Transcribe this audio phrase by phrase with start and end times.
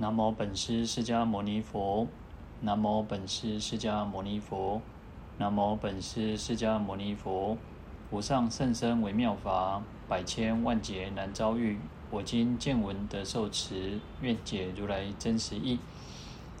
[0.00, 2.06] 南无本师释迦牟尼佛，
[2.62, 4.80] 南无本师释迦牟尼佛，
[5.36, 7.58] 南无本师释迦牟尼佛。
[8.10, 11.78] 无上甚深微妙法，百千万劫难遭遇。
[12.10, 15.78] 我今见闻得受持，愿解如来真实义。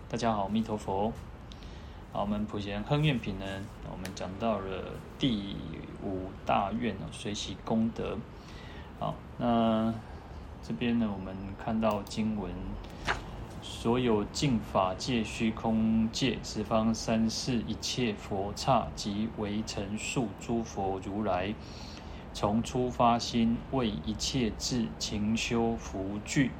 [0.06, 1.10] 大家好，阿弥陀佛。
[2.12, 3.46] 好，我们普贤亨愿品呢，
[3.90, 4.84] 我们讲到了
[5.18, 5.56] 第
[6.04, 8.18] 五大愿哦，随喜功德。
[8.98, 9.94] 好，那
[10.62, 12.52] 这边呢，我们看到经文，
[13.62, 21.54] 所有净法界、虚空界、十方三世一切佛刹及微尘数诸佛如来，
[22.32, 26.50] 从初发心为一切智勤修福聚，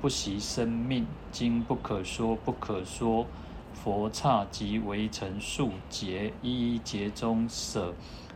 [0.00, 3.26] 不惜生命，经不可说不可说。
[3.72, 7.94] 佛刹及微尘数劫，一一劫中舍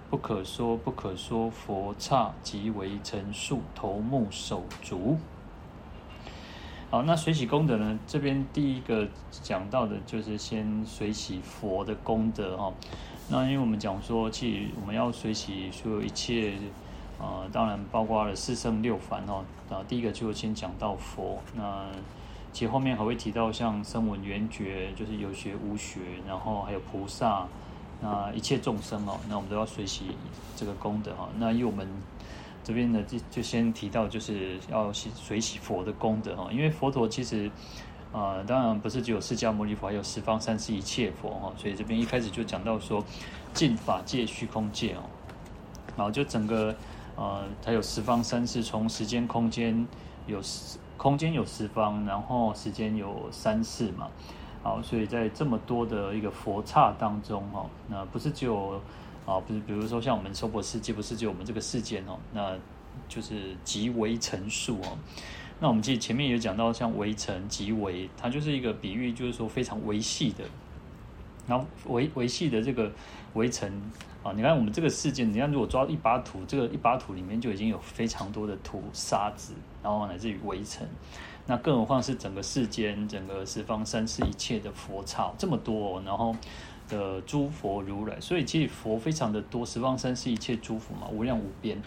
[0.09, 5.19] 不可说不可说佛刹及微尘数头目手足。
[6.93, 7.99] 好，那随喜功德呢？
[8.07, 12.71] 这边第一个讲到的就是先随喜佛的功德哈。
[13.31, 16.53] 那因为我们讲说，其实我们要随喜所有一切，
[17.19, 19.43] 呃，当然包括了四圣六凡哈。
[19.71, 21.87] 啊，第一个就先讲到佛那。
[22.53, 27.47] 其实后面还会提到像声闻缘觉，就是有学无学，然后还有菩萨，
[28.03, 30.09] 那一切众生哦，那我们都要随喜
[30.55, 31.31] 这个功德哈。
[31.39, 31.89] 那以我们
[32.65, 37.49] 这边呢，就就先提到就是要随喜佛的功德哈，因为佛陀其实
[38.13, 41.53] 啊、呃，当然不是只有释迦牟尼佛，还有十方三世一切佛哈。
[41.57, 43.05] 所以这边一开始就讲到说，
[43.53, 45.03] 净法界、虚空界哦，
[45.97, 46.75] 然后就整个
[47.17, 49.87] 呃，还有十方三世，从时间空间
[50.27, 50.41] 有。
[50.99, 54.07] 空间有十方，然后时间有三世嘛，
[54.63, 58.81] 好，所以在这么多的一个佛刹当中哈，那不是只有
[59.25, 62.57] 啊，不是比如说像我们娑婆世界，不是只有我们这个世间哦，那
[63.09, 64.99] 就是极微尘数哦。
[65.61, 70.45] 那我们记得前面有讲到，像微尘极微，它就是一个比喻，就是说非常微细的，
[71.47, 72.91] 然后微微细的这个
[73.35, 73.73] 微尘。
[74.25, 79.53] 啊，你看我们这个世界，你看如果抓一把土，这个一把土里面就已经有非常多的土沙子，
[79.83, 80.89] 然后乃至于微尘，
[81.45, 86.33] 那更何况是整个世间、整个十方三世一切的佛刹这么多，然后
[86.93, 91.81] 的诸佛如来，所以其实佛非常的多，十方三世一切诸佛嘛，无量无边。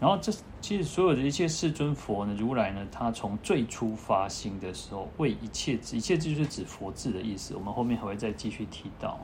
[0.00, 9.20] 然后这其实所有的一切世尊佛呢，如来呢，他从最初发心的时候，为一切，一切就是指佛智的意思，我们后面还会再继续提到。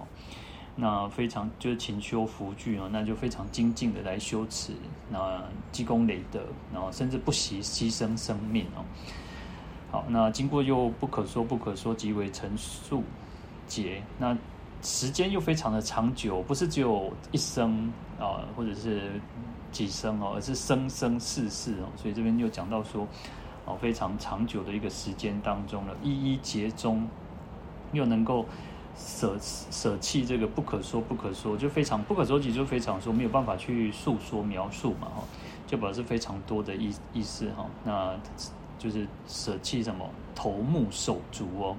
[0.76, 4.72] 那非常就是勤修福聚哦，那就非常精进的来修持，
[5.10, 5.42] 那
[5.72, 6.40] 积功累德，
[6.72, 8.84] 然后甚至不惜牺牲生命哦。
[9.90, 13.02] 好，那经过又不可说不可说极微尘数
[13.66, 14.36] 劫，那
[14.82, 19.20] 时间又非常的长久，不是只有一生啊，或者是
[19.72, 21.88] 几生哦，而是生生世世哦。
[21.96, 23.06] 所以这边又讲到说，
[23.64, 27.06] 哦，非常长久的一个时间当中了，一一劫中
[27.92, 28.44] 又能够。
[29.00, 35.22] 舍舍弃这个不可说不可说，就非常不可说起，就非常说没有办法去诉说描述嘛哈，
[35.68, 37.64] 就表示非常多的意意思哈。
[37.84, 38.12] 那
[38.76, 41.76] 就是舍弃什么头目手足哦。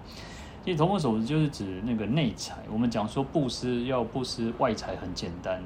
[0.69, 2.55] 其实头目手足就是指那个内财。
[2.71, 5.59] 我们讲说布施要布施外财很简单，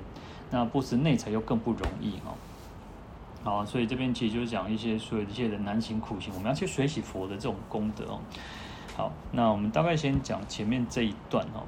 [0.50, 2.34] 那布施内财又更不容易哈。
[3.44, 8.20] 好，所以这边其实就是讲一些所有一些的难行苦行，我们要去随喜佛的这种功德哦。
[8.96, 11.68] 好，那我们大概先讲前面这一段哦。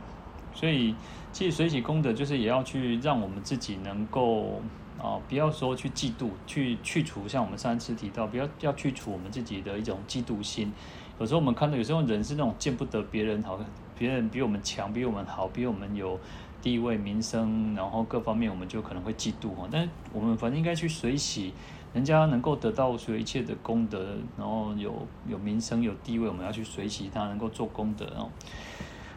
[0.54, 0.96] 所以，
[1.34, 4.62] 其实随喜功德就是也要去让我们自己能够
[4.98, 10.72] 啊，不要说去嫉妒，去去除像我们上次提到，不要要去除我们自己的一种嫉妒心。
[11.20, 13.60] 有时候我们看到有时候人是那种见不得别人好，
[13.98, 16.20] 别人比我们强，比我们好，比我们有
[16.62, 19.68] 地位、名声，然后各方面我们就可能会嫉妒哈。
[19.72, 21.54] 但是我们反正应该去随喜。
[21.94, 28.28] 人家能够得到所有一切的功德，然后有有名声有地位，我们要去随喜他，能够做功德哦。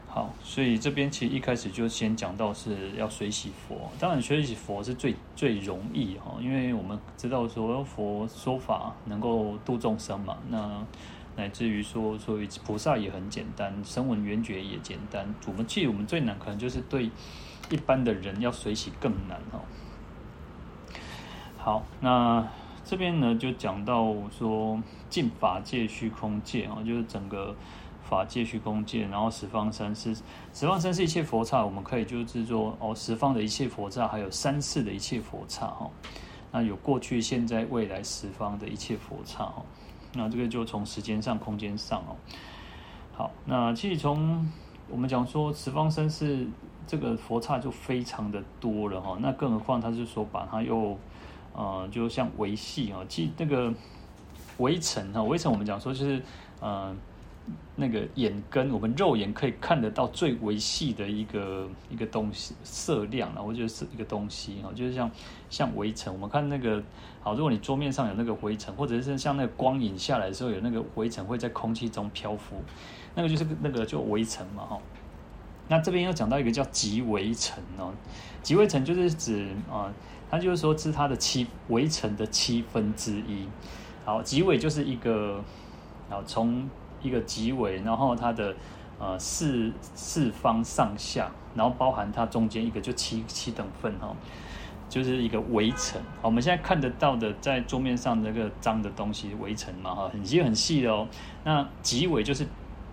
[0.06, 10.80] 好，所以这边其实一开始就先讲到是要随喜佛，当然随喜佛是最最容易哈，因为我们知道说佛说法能够度众生嘛，那
[11.38, 17.10] 乃至于说所以菩萨也很简单，声闻缘觉也简单，我们其实我们最难可能就是对
[17.70, 19.60] 一般的人要随喜更难哈。
[21.56, 22.46] 好，那。
[22.84, 27.54] 这边呢，就讲到说净法界、虚空界啊，就是整个
[28.02, 30.16] 法界、虚空界，然后十方三世，
[30.54, 35.90] 十方三世一切佛刹，我们可以就是说哦，十方的一切佛刹，还有三世的一切佛刹哈。
[36.50, 39.62] 那有过去、现在、未来十方的一切佛刹哈。
[40.14, 42.16] 那这个就从时间上、空间上哦。
[43.14, 44.50] 好，那其实从
[44.88, 46.46] 我们讲说十方身是
[46.86, 49.16] 这个佛刹就非常的多了哈。
[49.20, 50.98] 那更何况他是说把它又。
[51.54, 53.74] 呃，就像维系啊，其实那个
[54.58, 56.22] 围城哈，微尘我们讲说就是，
[56.60, 56.94] 呃，
[57.76, 65.10] 那个眼根，我们肉眼可以看得到最微细的一个一个东西色亮，然后就是一个东西哈，就是像
[65.48, 66.12] 像微尘。
[66.12, 66.82] 我们看那个
[67.20, 72.56] 好，如果你桌面上有那个灰尘，或者是像那个光影下来的时候有那个灰尘会在空气中漂浮，
[73.14, 74.78] 那个就是那个就微尘嘛哈。
[75.68, 77.92] 那这边又讲到一个叫极微尘哦，
[78.42, 79.92] 极微尘就是指啊，
[80.30, 83.46] 它就是说是它的七微尘的七分之一。
[84.04, 85.44] 好，极微就是一个，
[86.10, 86.68] 好从。
[87.02, 88.54] 一个极微，然后它的
[88.98, 94.14] 呃四四方上下，然后包含它中间一个就七七等份哈，
[94.88, 96.00] 就是一个围城。
[96.22, 101.06] 我们现在看得到的在桌面上那个脏的东西围城嘛哈，很细很细的哦。
[101.44, 102.46] 那极微就是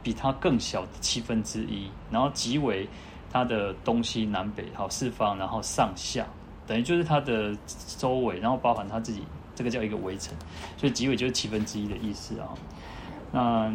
[0.04, 2.88] 比它更小的七分之一，然后极微
[3.32, 6.26] 它的东西南北好四方，然后上下
[6.68, 7.56] 等于就是它的
[7.98, 9.24] 周围，然后包含它自己，
[9.56, 10.34] 这个叫一个围城。
[10.78, 12.50] 所以极微就是七分之一的意思啊。
[13.32, 13.74] 那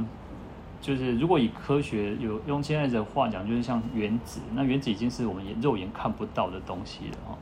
[0.80, 7.38] 就是如果以科学有用现在的话讲，就是像原子，那原子已经是我们眼肉眼看不到的东西了哈。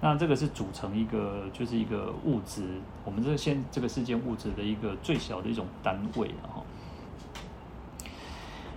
[0.00, 2.64] 那这个是组成一个，就是一个物质，
[3.04, 6.62] 我们这现这个世界物质的一个最小的一种单位了哈。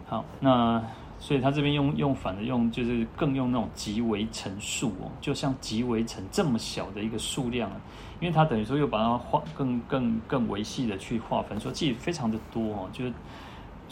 [0.08, 0.84] 好，那
[1.18, 7.72] 所以他这边用用反的用，就是更用那种极微尘数哦，就像极微尘这么小的一个数量，
[8.20, 13.14] 因为它等于说又把它划更更更维细的去划分，说其实非常的多哦，就是。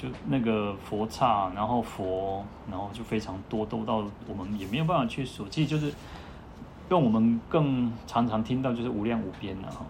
[0.03, 5.47] 就那个佛刹，然后佛，然后就非常多，多到我们也没有办法去数。
[5.47, 5.94] 其实就是
[6.89, 9.85] 用我们更常常听到，就是无量无边的哈。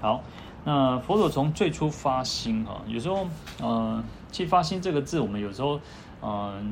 [0.00, 0.24] 好，
[0.64, 3.24] 那佛陀从最初发心哈，有时候
[3.62, 5.76] 呃，其实发心这个字，我们有时候
[6.20, 6.62] 嗯、呃、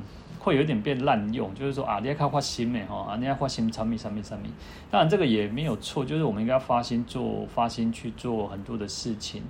[0.41, 4.53] 会有点变滥用，就是说啊，你要靠发心没哈，啊，你要发心产品产品产品。
[4.91, 9.45] 当然这个也没有错，就是我们应该发心做发心去做很多的事情。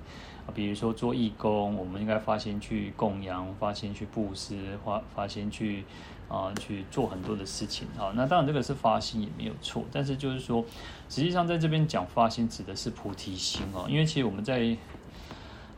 [0.53, 5.83] 比如说做义工，我们应该发心去供养，发心去布施，发发心去
[6.27, 8.11] 啊、去做很多的事情啊。
[8.15, 10.65] 那当然这个是发心也没有错，但是就是说，
[11.09, 13.85] 实际上在这边讲发心指的是菩提心啊。
[13.87, 14.75] 因为其实我们在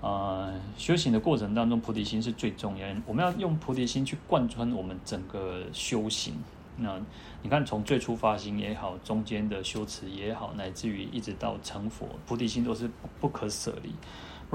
[0.01, 2.87] 啊、呃、修行的过程当中，菩提心是最重要。
[3.05, 6.33] 我们要用菩提心去贯穿我们整个修行。
[6.77, 6.99] 那
[7.41, 12.89] 你看，从最初发心也好，中间的修持也好，乃至于一直到成佛，菩提心都是
[13.21, 13.93] 不可舍离。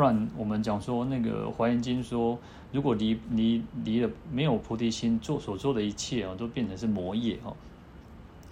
[0.00, 2.38] 不然，我们讲说那个《华严经》说，
[2.72, 7.54] 如果离离离了没有菩提心，做所做的一切啊，都变成是魔业哦。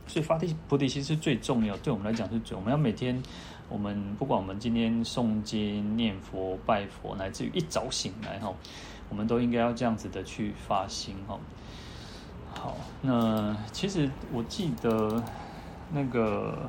[0.06, 2.54] 所以发地菩提心是最重要，对我们来讲是最。
[2.54, 3.22] 我们要每天，
[3.70, 8.52] 我们不管我们今天诵经、念佛、拜佛，乃至于一早醒来哈，
[9.08, 11.40] 我们都应该要这样子的去发心哈。
[12.52, 15.24] 好，那其实我记得
[15.94, 16.68] 那个。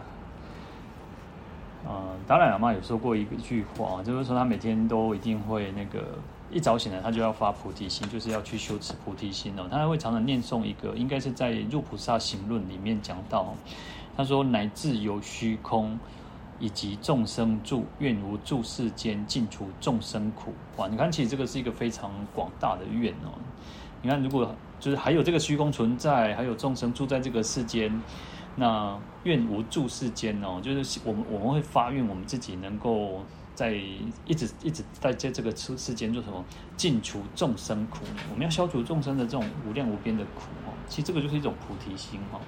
[2.19, 6.03] 嗯，达赖喇嘛有说过一一句话，就是说他每天都一定会那个
[6.51, 9.67] 一早醒来，他就要发菩提心，就是要去修持菩提心哦。
[9.69, 13.53] 他还会常常念诵一个，应该是在《入菩萨行论》里面讲到，
[14.17, 15.99] 他说：“乃至有虚空
[16.59, 23.31] 以及众生住，愿无住世间，尽除众生苦。”哇，你看，其实这个是一个非常广大的愿哦。
[24.01, 28.01] 你看，如果就是还有这个虚空存在，还有众生住在这个世间。
[28.55, 33.23] 那愿无住世间哦，就是我们我们会发愿，我们自己能够
[33.55, 33.73] 在
[34.25, 36.43] 一直一直在在这个世世间做什么，
[36.75, 37.99] 尽除众生苦。
[38.31, 40.73] 我们要消除众生的这种无量无边的苦哦。
[40.87, 42.39] 其实这个就是一种菩提心哈。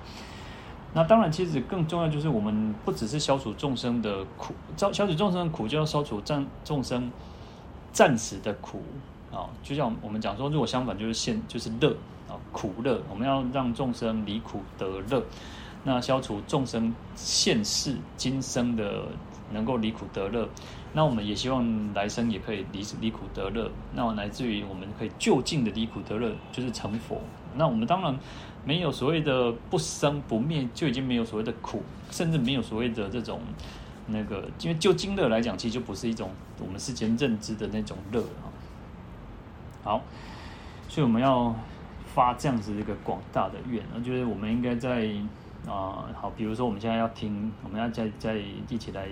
[0.94, 7.10] 那当然，其实更重要就是我们不只是消除众生的苦，消消除众生的苦，就要消除众众生
[7.94, 8.84] 暂时的苦
[9.32, 9.48] 啊。
[9.64, 11.96] 就像我们讲说，如果相反就是现就是乐
[12.28, 15.24] 啊，苦乐，我们要让众生离苦得乐。
[15.84, 19.06] 那消除众生现世今生的
[19.52, 20.48] 能够离苦得乐，
[20.94, 23.72] 那我们也希望来生也可以离离苦得乐。
[23.96, 27.20] 那来自于我们可以就近的离苦得乐，就是成佛。
[27.56, 28.16] 那我们当然
[28.64, 33.42] 没有所谓的不生不灭，就已经没有所谓的苦，甚至没有所谓的这种
[34.06, 38.46] 那个，因为就经乐来讲，其实就不是一种我们世间认知的那种乐啊。
[39.84, 40.02] 好，
[40.88, 41.56] 所以我们要
[42.14, 45.10] 发这样子一个广大的愿，就是我们应该在。
[45.68, 48.36] 啊、好，比如说我们现在要听，我们要再再
[48.70, 49.08] 一起来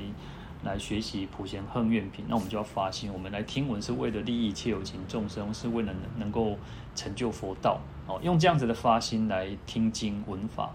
[0.63, 6.57] 来学习普贤行愿品，那我们就要发心，我们来听闻是为了利益切有情众生，是为了能能够
[6.95, 7.79] 成就佛道。
[8.07, 10.71] 哦，用这样子的发心来听经闻法。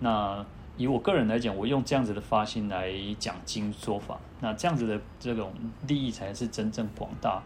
[0.00, 0.44] 那
[0.76, 5.52] 以我个人来讲，我用这样子的发心来讲经说法，那这样子的这种
[5.86, 7.42] 利益才是真正广大。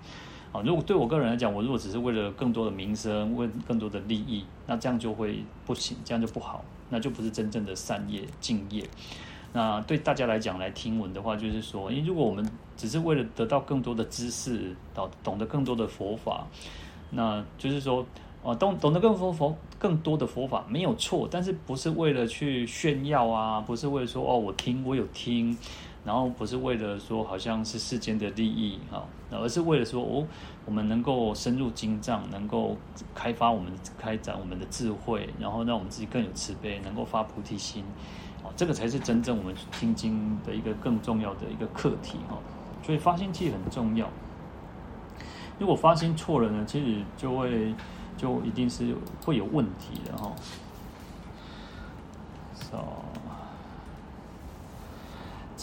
[0.53, 6.65] 啊，如果对我个人来讲，我如果只是为了更多的名声，为更多的利益，那这样就会不行，这样就不好。
[6.89, 8.85] 那就不是真正的善业、敬业。
[9.53, 16.47] 那对大家来讲来听闻的话，就是说，因为如果我们只是为了得到更多的知识，懂懂得更多的佛法，
[17.11, 18.05] 那就是说，
[18.43, 25.57] 哦，懂懂得更多佛更多的佛法没有错，但是不是为了去炫耀啊，不是为了说哦，我听我有听。
[26.07, 30.25] 然后不是为了说好像是世间的利益哈，而是为了说哦，
[30.65, 32.77] 我们能够深入经藏，能够
[33.13, 37.83] 开发我们开展我们的智慧，然后让我们自己更有慈悲，能够发菩提心，
[38.45, 42.39] 哦，这个才是真正我们听经的一个更重要的一个课题哈。
[42.85, 44.09] 所以发心其实很重要。
[45.59, 47.75] 如果发心错了呢，其实就会
[48.17, 48.95] 就一定是
[49.25, 50.33] 会有问题的哈。
[52.55, 52.79] So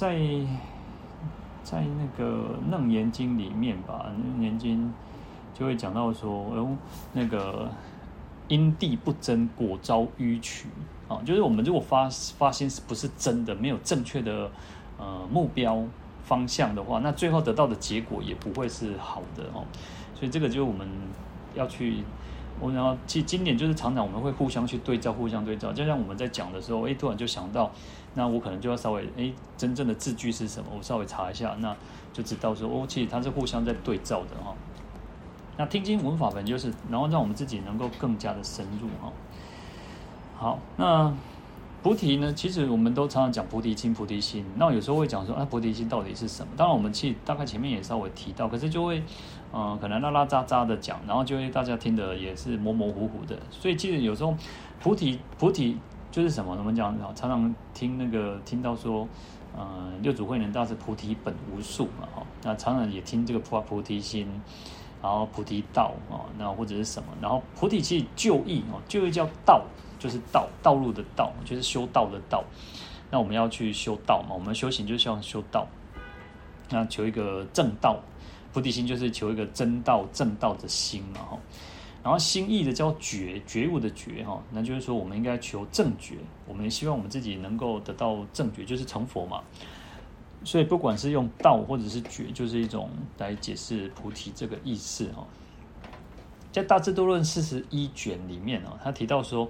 [0.03, 0.19] 在
[1.63, 4.93] 在那个《楞严经》里面吧，《楞严经》
[5.57, 6.75] 就会讲到说，哦，
[7.13, 7.71] 那个
[8.49, 10.67] 因地不真，果遭迂曲
[11.07, 14.51] 啊，就是我们如果发发心是不是真的，没有正确的
[14.99, 15.81] 呃目标
[16.25, 19.63] 方向的话，那最后得到的结果也不会是好的哦。
[20.13, 20.85] 所以这个就是我们
[21.55, 22.03] 要去。
[22.59, 25.73] 我然后其实经典就是常常我们会互相去对照，互相对照。
[25.73, 27.71] 就像我们在讲的时候，哎，突然就想到，
[28.15, 30.69] 那我可能就要稍微哎，真正的字句是什么？
[30.77, 31.75] 我稍微查一下，那
[32.11, 34.53] 就知道说，哦，其实它是互相在对照的哈。
[35.57, 39.11] 那听经闻法本就是，然后让我们自己能够更加的深入哈。
[40.37, 41.13] 好，那
[41.81, 42.33] 菩提呢？
[42.33, 44.45] 其实我们都常常讲菩提心，菩提心。
[44.55, 46.53] 那有时候会讲说，啊，菩提心到底是什么？
[46.55, 49.03] 当然，我们其实大概前面也稍微提到，可是就会。
[49.55, 53.37] 嗯，可能拉拉杂杂的讲，然后就会大家听得也是模模糊糊的。
[53.51, 54.35] 所以其实有时候
[54.81, 55.77] 菩提菩提
[56.13, 56.55] 就是什么？
[56.55, 59.07] 我们讲常常听那个听到说，
[59.57, 64.27] 嗯，六祖慧能大师菩提本无树嘛，哈，那常常也听这个菩菩提心，
[65.01, 67.09] 然后菩提道啊，那或者是什么？
[67.19, 69.63] 然后菩提其实就义哦，就义叫道，
[69.97, 72.43] 就是道道路的道，就是修道的道。
[73.09, 75.65] 那我们要去修道嘛，我们修行就是要修道，
[76.69, 77.97] 那求一个正道。
[78.53, 81.39] 菩提心就是求一个真道正道的心嘛，哈，
[82.03, 89.41] 然后心意的叫觉觉悟的觉哈，那就是说我们应该求正觉，我们希望我们自己能够得到正觉，就是成佛嘛。
[90.43, 95.25] 所以不管是用道或者是觉，就是一种来解释菩提这个意思哈。
[96.51, 99.49] 在《大智度论》四十一卷里面啊，他提到说，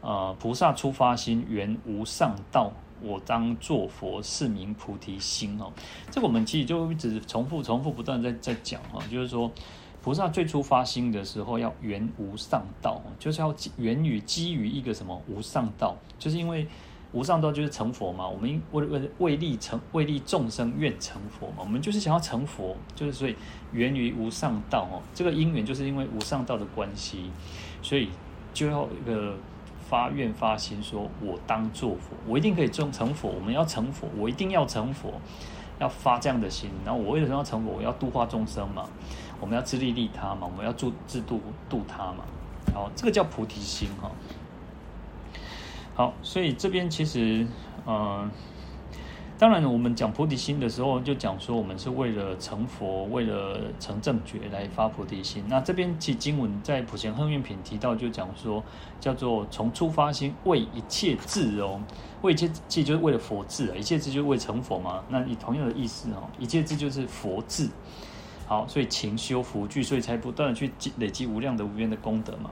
[0.00, 2.72] 呃，菩萨初发心，缘无上道。
[3.02, 5.70] 我当作佛，是名菩提心哦。
[6.10, 9.50] 这个我们其实就一直重复、重复不断在在讲哈，就是说，
[10.04, 16.66] 菩萨最初发心的时候要缘无上道，就是要源于基于一个什么无上道，就是因为
[17.12, 18.28] 无上道就是成佛嘛。
[18.28, 23.34] 我们为为为利成为利众生愿成佛嘛，我们就是想要成佛，就是所以
[23.72, 25.00] 源于无上道哦。
[25.14, 27.30] 这个因缘就是因为无上道的关系，
[27.80, 28.10] 所以
[28.52, 29.34] 就要一个。
[29.86, 33.28] 发愿发心，说我当作佛，我一定可以成成佛。
[33.28, 35.12] 我们要成佛，我一定要成佛，
[35.78, 36.70] 要发这样的心。
[36.86, 37.70] 然后我为什么要成佛？
[37.70, 38.88] 我要度化众生嘛，
[39.40, 42.24] 我们要自利利他嘛，我们要助自度度他嘛。
[42.72, 44.10] 好，这个叫菩提心哈。
[45.94, 47.46] 好，所以这边其实，
[47.86, 48.28] 嗯、
[49.38, 55.44] 当然，我们讲菩提心的时候，就讲说我们是为了成佛，为了成正觉来发菩提心。
[55.46, 58.60] 那这边其实经文在普贤行愿品提到，就讲说
[58.98, 61.80] 叫做从初发心为一切智哦，
[62.22, 65.04] 为一切智就是为了佛智啊，一切智就是为成佛嘛。
[65.08, 67.68] 那以同样的意思哦，一切智就是佛智。
[68.46, 72.50] 好，所以勤修福聚，所以才不断的去积累积无量的无边的功德嘛。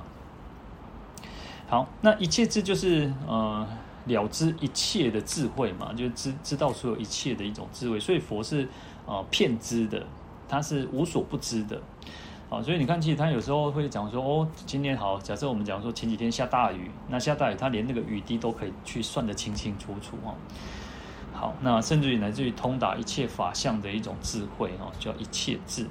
[1.69, 3.67] 好，那一切智就是呃。
[4.05, 8.69] 了知一切的智慧嘛，就知知道所有一切的一种智慧，所以佛是
[9.07, 10.05] 呃骗知的，
[10.49, 11.81] 他是无所不知的，
[12.51, 20.35] 好，所以你看，其实他有时候会讲说，哦，今天好，假设我们讲说前几天下大雨，那下大雨，他连那个雨滴都可以去算得清清楚楚哦。
[21.43, 25.85] 好，那甚至于来自于通达一切法相的一种智慧哦，叫一切智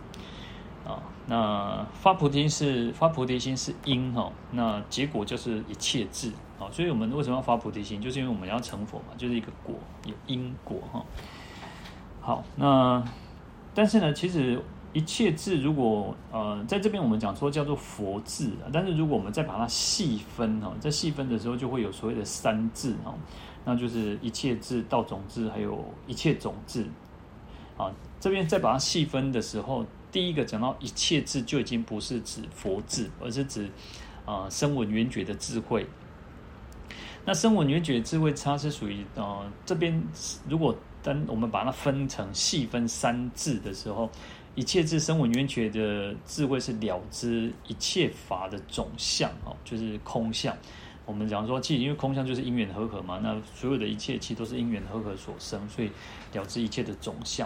[0.88, 1.04] 啊。
[1.28, 6.72] 那发菩提是发菩提心是因哈，那结果就是一切智啊。
[6.72, 8.02] 所以我们为什么要发菩提心？
[8.02, 11.04] 就是因为我们要成佛嘛，就是一个果，有因果哈。
[12.22, 13.04] 好，那
[13.74, 14.58] 但是呢，其实
[14.94, 23.14] 一切智如果呃，在这边我们讲说叫做佛智啊，但是如果我们再把它细分哈，在细分的时候就会有所谓的三智哈，
[23.64, 26.86] 那就是一切智、道种智，还有一切种智。
[27.78, 33.70] 啊，这边再把它细分的时候，第一个讲到一切智就已经不是指佛智，而是指
[34.26, 35.88] 啊声闻缘觉的智慧。
[37.26, 40.04] 那声闻缘觉智慧，它是属于呃这边，
[40.50, 44.10] 如果当我们把它分成细分三智的时候，
[44.54, 50.56] 一切智声闻缘觉的智慧是了知一切法的总相哦，就是空相。
[51.12, 55.92] 我们讲说，其实因为空相就是因缘和合嘛，那所有的一切其实都是因缘和合所生，所以
[56.32, 57.46] 了知一切的总相。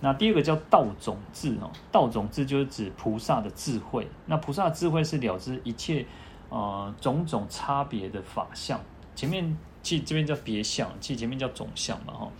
[0.00, 4.08] 那第二个叫道种智哦，道种智就是指菩萨的智慧。
[4.24, 6.06] 那菩萨的智慧是了知一切
[6.48, 8.80] 呃种种差别的法相。
[9.14, 12.32] 前面其实这边叫别相，其实前面叫总相嘛哈。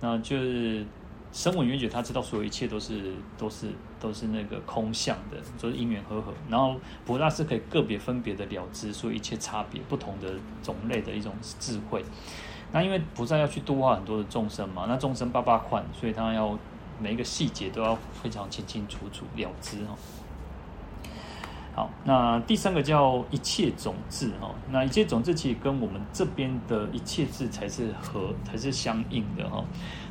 [0.00, 0.82] 那就是
[1.30, 3.66] 声闻缘觉，他知道所有一切都是都是
[4.06, 6.32] 都是那个空相的，就是因缘和合。
[6.48, 12.04] 然后菩萨是可以个别分别的了知所以一切差别不同的种类的一种智慧。
[12.72, 16.58] 那因为菩萨要去度化很多的众生嘛，那众生八八款，所以他要。
[16.98, 19.92] 每一个细节都要非常清清楚楚了知哦。
[21.74, 29.62] 好，那第三个叫一切种子哈，那一切种子其实跟我们这边的一切智才是合，才是相应的哈。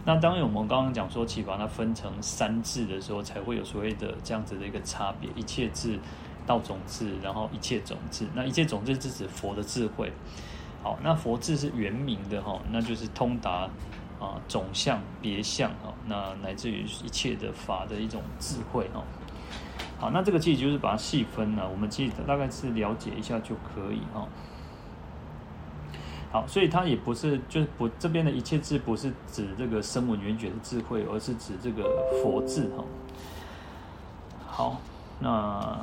[0.05, 5.99] 那当我们刚刚讲说，其实把它分成三智的时候，才会有所谓的这样子的一个差别：一切智、
[6.45, 8.27] 道种智，然后一切种智。
[8.33, 10.13] 那一切种智是指佛的智慧。
[10.83, 13.69] 好，那佛智是圆明的哈，那就是通达。
[14.17, 19.03] 啊，种相、别相哈，那乃至于一切的法的一种智慧哈。
[19.99, 24.25] 好，那这个其实就是把它细分了，我们记得大概是了解一下就可以哈。
[26.35, 31.83] 好，所以它也不是，就是不这边的一切智不是指这个声闻缘觉的智慧，而是指这个
[32.21, 32.83] 佛智哈。
[34.45, 34.81] 好，
[35.21, 35.79] 那。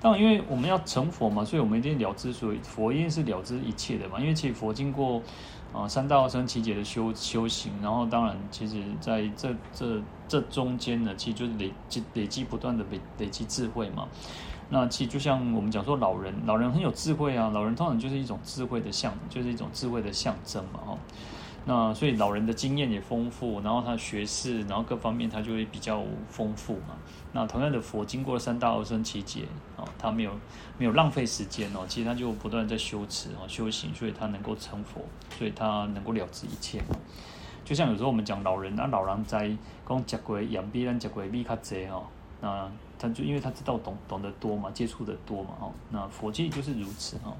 [0.00, 4.18] 当然，因为我们要成佛嘛，所以我们一定了知，所以佛一定是了知一切的嘛。
[4.18, 5.22] 因为其实佛经过
[5.72, 14.08] 啊三大阿僧只劫的修修行，然后当然，其实在这这这中间呢，其实就是累积累积不断的累累积智慧嘛。
[14.68, 20.98] 那其实就像我们讲说，老人老人很有智慧啊，老人通常就是一种智慧的象，就是一种智慧的象征嘛，哈。
[21.68, 26.94] 那所以老人的经验也丰富，然后他学识，然后各方面他就会比较丰富嘛。
[27.32, 29.42] 那同样的佛经过三大阿僧只劫
[29.76, 30.30] 哦，他没有
[30.78, 35.04] 没有浪费时间哦，其实他就不断在修持哦修行，所以他能够成佛，
[35.36, 36.80] 所以他能够了知一切。
[37.64, 39.50] 就像有时候我们讲老人，那老人在
[39.88, 42.04] 讲食过盐比咱食过米较济哦，
[42.40, 47.36] 那他就因为他知道懂懂得多嘛，接触的多嘛哦，那佛经就是如此哈。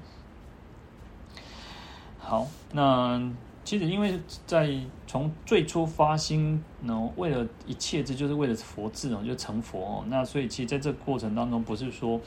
[2.19, 3.31] 好，那。
[3.63, 4.73] 其实，因为在
[5.05, 10.05] 从最初发心，呢，为了一切，这就是为了佛智哦，就成佛哦。
[10.07, 12.17] 那所以，其实在这个过程当中，不是说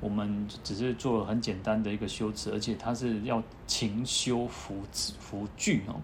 [0.00, 4.82] 我们只是做了很简单的一个修持，而且它是要勤修福
[5.20, 5.94] 福聚哦。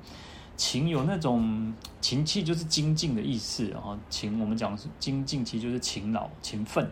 [0.57, 3.99] 勤有那种勤气，就是精进的意思啊。
[4.09, 6.91] 勤我们讲是精进，其实就是勤劳、勤奋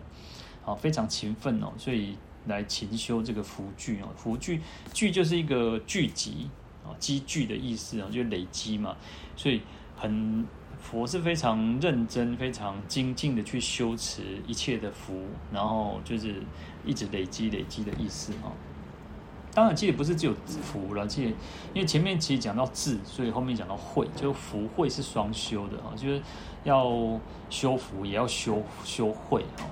[0.64, 1.72] 啊，非常勤奋哦。
[1.76, 4.60] 所以来勤修这个福聚哦，福聚
[4.92, 6.50] 聚就是一个聚集。
[6.84, 8.96] 啊，积聚的意思啊，就累积嘛，
[9.36, 9.62] 所以
[9.94, 10.44] 很
[10.80, 15.22] 佛是非常认真、非常精进的去修持一切的福，
[15.52, 16.42] 然后就是
[16.84, 18.50] 一直累积、累积的意思啊。
[19.54, 21.34] 当然，其实不是只有福了，其实
[21.74, 26.22] 因为前面其实讲到智，所以后面讲到慧，就福慧是双修的啊，就是
[26.64, 29.64] 要修福，也要修修慧啊。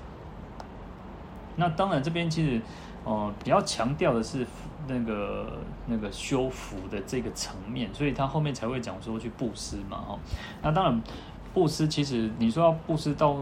[1.55, 2.61] 那当然，这边其实
[3.03, 4.45] 呃比较强调的是。
[4.87, 10.19] 那个那个修福的这个层面，所以他后面才会讲说去布施嘛，哈。
[10.63, 11.01] 那当然，
[11.53, 13.37] 布施其实你说要布施到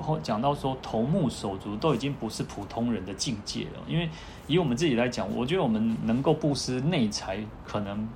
[0.00, 4.08] 后讲到说头目手足都已经不是普通人的境界了，因为
[4.46, 8.08] 以我们自己来讲，我觉得我们能够布施内财，可能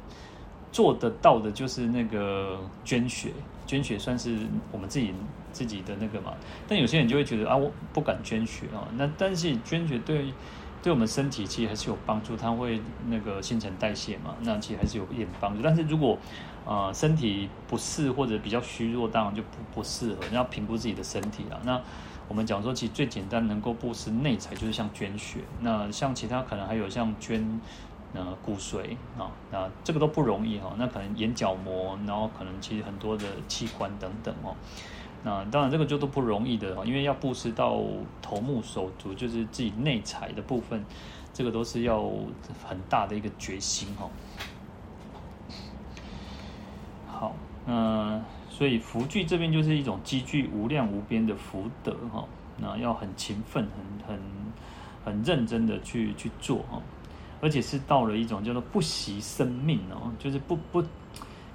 [0.73, 3.33] 做得到的就是那个捐血，
[3.67, 4.39] 捐血算是
[4.73, 5.13] 我们自己
[5.53, 6.33] 自己的那个嘛。
[6.67, 8.87] 但有些人就会觉得啊，我不敢捐血啊。
[8.97, 10.33] 那但是捐血对。
[10.83, 15.61] 对我们身体其实还是有帮助，它会那个新陈代谢嘛，那其实还是有一点帮助。
[15.63, 16.17] 但是如果
[16.65, 20.19] 呃身体不适或者比较虚弱，当然就不不适合。
[20.33, 21.61] 要评估自己的身体了。
[21.65, 21.81] 那
[22.29, 25.41] 我们讲说，其实最简单能够布施内财，就是像捐血。
[25.61, 27.61] 那像其他可能还有像捐
[28.15, 30.75] 呃骨髓啊，那这个都不容易哈。
[30.79, 34.55] 那可能眼角膜，然后可能其实很多的器官等等哦。
[35.25, 37.83] 那当然，这个就都不容易的，因为要布施到
[38.23, 40.85] 头目手足，就是自己内财的部分，
[41.35, 42.09] 这个都是要
[42.65, 44.09] 很大的一个决心哈。
[47.09, 47.35] 好，
[47.67, 52.25] 那所以福聚这边就是一种积聚无量无边的福德哈，
[52.57, 53.67] 那要很勤奋、
[54.07, 54.23] 很很
[55.05, 56.81] 很认真的去去做哈，
[57.41, 60.81] 而且是到了一种叫做不惜生命哦，就是不不，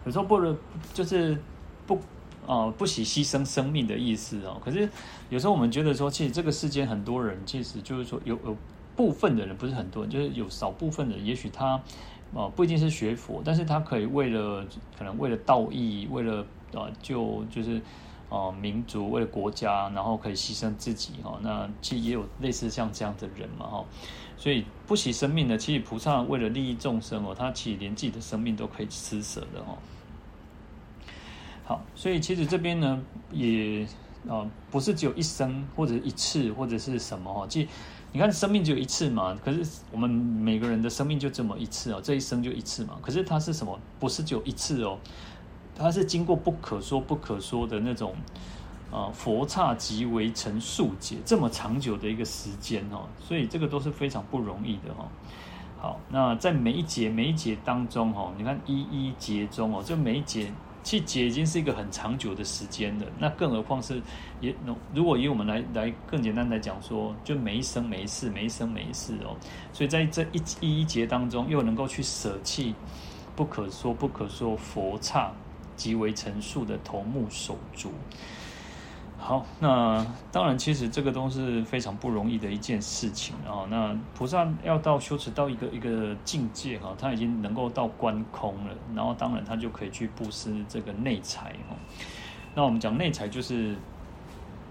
[0.06, 0.56] 有时候不能
[0.93, 1.41] 就是
[1.88, 1.97] 不。
[2.45, 4.62] 哦，不惜牺牲生命的意思哦。
[4.63, 4.89] 可是
[5.29, 8.56] 有时候我们觉得说，其实这个世间很多人，其实就是说有有
[8.95, 11.82] 部分的人，不是很多人，就是有少部分的人，也许他
[12.34, 14.65] 哦不一定是学佛，但是他可以为了
[14.97, 17.82] 可能为了道义，为了啊就就是
[18.29, 21.39] 哦、民族，为了国家，然后可以牺牲自己哈、哦。
[21.43, 23.86] 那其实也有类似像这样的人嘛哈、哦。
[24.38, 29.77] 所以不惜生命的，其实菩萨为了利益众生哦，他其实连自己的生命都可以施舍的哈。
[31.95, 33.88] 所以其实这边呢，也
[34.29, 37.45] 啊、不是只有一生或者一次或者是什么哈。
[37.45, 37.67] 其实
[38.13, 42.97] 你看，生命只有一次嘛，可是我们每个人的生命就这么一次哦，这一生就一次嘛。
[43.01, 43.77] 可是它是什么？
[43.99, 44.97] 不是只有一次哦，
[45.75, 48.15] 它是经过不可说不可说的那种
[48.89, 55.05] 啊、佛刹即为成数劫这么长久的一个时间哦，所以这个都是非常不容易的哈。
[55.81, 60.49] 好，那在每一节每一节当中哈，你看一一节中哦，就每一节。
[60.83, 64.01] 其结已经是一个很长久的时间了，那更何况是
[64.41, 64.53] 也，
[64.93, 69.35] 如果以我们来来更简单来讲说，就每一生每一世，每一生每事哦，
[69.71, 72.75] 所以在这一一一节当中，又能够去舍弃
[73.35, 75.31] 不可说不可说佛刹
[75.75, 77.89] 即为成数的头目手足。
[79.25, 83.63] 好，那当然，其实这个都是非常不容易的一件事情啊。
[83.69, 91.75] 那菩萨要到修持到一个一个境界哈，他已经能够到观空了，然后当然他就可以去布施这个内财哈。
[92.53, 93.77] 那我们讲内财就是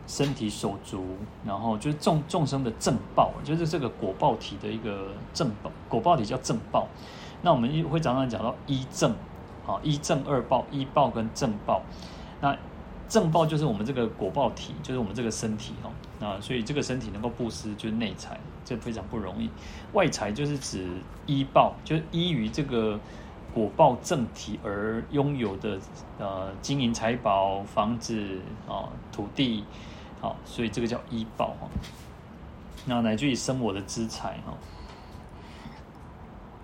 [0.06, 1.02] 身体手足，
[1.46, 6.86] 然后就是众众生的正报，就是这个果报体的一个正报，果报体叫正报。
[7.40, 9.12] 那我们会常常讲到一正
[9.66, 11.80] 啊，一正二报，一报跟正报。
[12.42, 12.54] 那
[13.12, 19.50] 正报就是我们这个果报体，就是我们这个身体哈，那所以这个身体能够布施就是内财，这非常不容易。
[19.92, 20.88] 外财就是指
[21.26, 22.98] 依报，就是依于这个
[23.52, 25.78] 果报正体而拥有的
[26.18, 29.62] 呃金银财宝、房子啊、土地，
[30.18, 31.68] 好，所以这个叫依报哈。
[32.86, 34.54] 那乃至于生我的资财哈，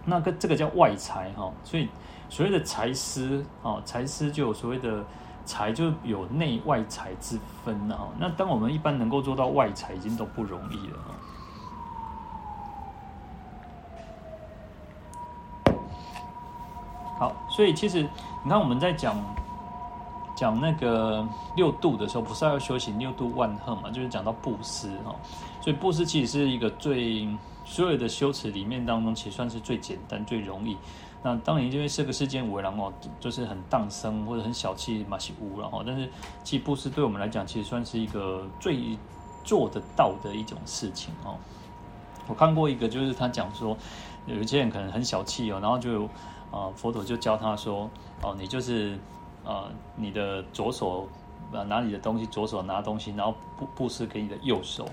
[0.07, 1.87] 那个这个叫外财哈，所以
[2.31, 5.05] 所谓的财施啊，财施就有所谓的。
[5.49, 10.99] 财就有内外财之分了哈，那当我们一般能够做到外财，已经都不容易了。
[17.19, 18.03] 好，所以其实
[18.45, 19.17] 你看我们在讲
[20.37, 25.17] 讲那个六度的时候，不是要修行六度万行嘛，就是讲到布施哈。
[25.63, 27.27] 所以布施其实是一个最
[27.65, 30.77] 所有的修持里面当中，其实算是最简单、最容易。
[31.23, 36.09] 那当然，因为这个世间为人哦，就是很荡生或者很小气嘛，是无然后，但是
[36.45, 38.97] 其实布施对我们来讲，其实算是一个最
[39.45, 41.37] 做得到的一种事情哦。
[42.27, 43.77] 我看过一个，就是他讲说，
[44.27, 46.05] 有一些人可能很小气哦，然后就
[46.51, 47.91] 啊，佛陀就教他说，
[48.23, 48.99] 哦，你就是
[49.45, 49.65] 啊，
[49.97, 51.09] 你的左手。
[51.53, 54.87] 啊拿你的东西，左手拿东西，然后布布施给你的右手，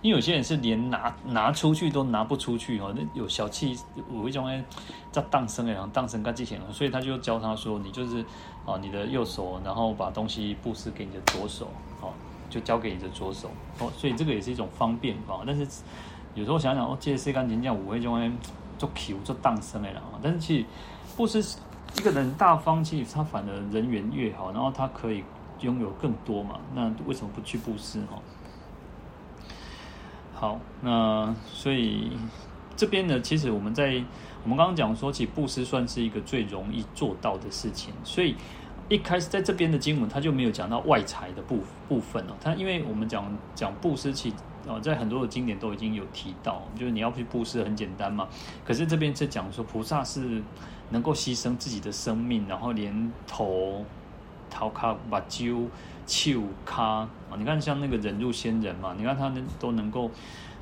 [0.00, 3.78] 因为有些人是连拿拿出去都拿不出去哦，那有小气，
[4.12, 4.64] 有一种哎
[5.12, 8.24] 叫荡生哎，荡生干之前，所以他就教他说，你就是
[8.64, 11.68] 啊，你的右手，然后把东西布施给你的左手，
[12.00, 12.12] 哦，
[12.48, 15.40] 就交给你的左手，哦，所以这个也是一种方便法。
[15.46, 15.66] 但是
[16.34, 18.30] 有时候想想哦，这些世间人这样，我会就会
[18.78, 20.64] 做 Q 做荡生哎然后，但是其实
[21.16, 21.44] 布施
[21.96, 25.22] 一个人大方，其实他反而人缘越好，然后他可以。
[25.60, 26.60] 拥有更多嘛？
[26.74, 28.20] 那为什么不去布施哈？
[30.34, 32.12] 好，那所以
[32.76, 34.02] 这边呢，其实我们在
[34.44, 38.36] 我们刚刚讲说起布施算是一个最容易做到的事情，所以
[38.88, 42.34] 一开始在这边的经文，他就没有讲到外财的部部分哦。
[42.40, 44.32] 他因为我们讲讲布施，其
[44.68, 48.28] 啊在很多的经典都已经有提到，就是你要去布施很简单嘛。
[48.64, 50.40] 可是这边在讲说菩萨是
[50.90, 53.84] 能够牺牲自己的生命，然后连头。
[54.50, 55.68] 头卡、目睭、
[56.06, 57.08] 手卡啊！
[57.36, 60.10] 你看，像那个忍辱仙人嘛，你看他都能够，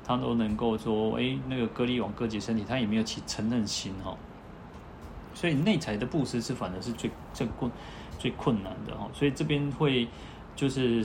[0.04, 4.16] 他都能够说，哎、那个割离王割截身体，他也没有起嗔恨心哈。
[5.34, 7.70] 所以内财的布施是反而是最最困
[8.18, 9.08] 最困难的哈。
[9.12, 10.08] 所以这边会
[10.54, 11.04] 就是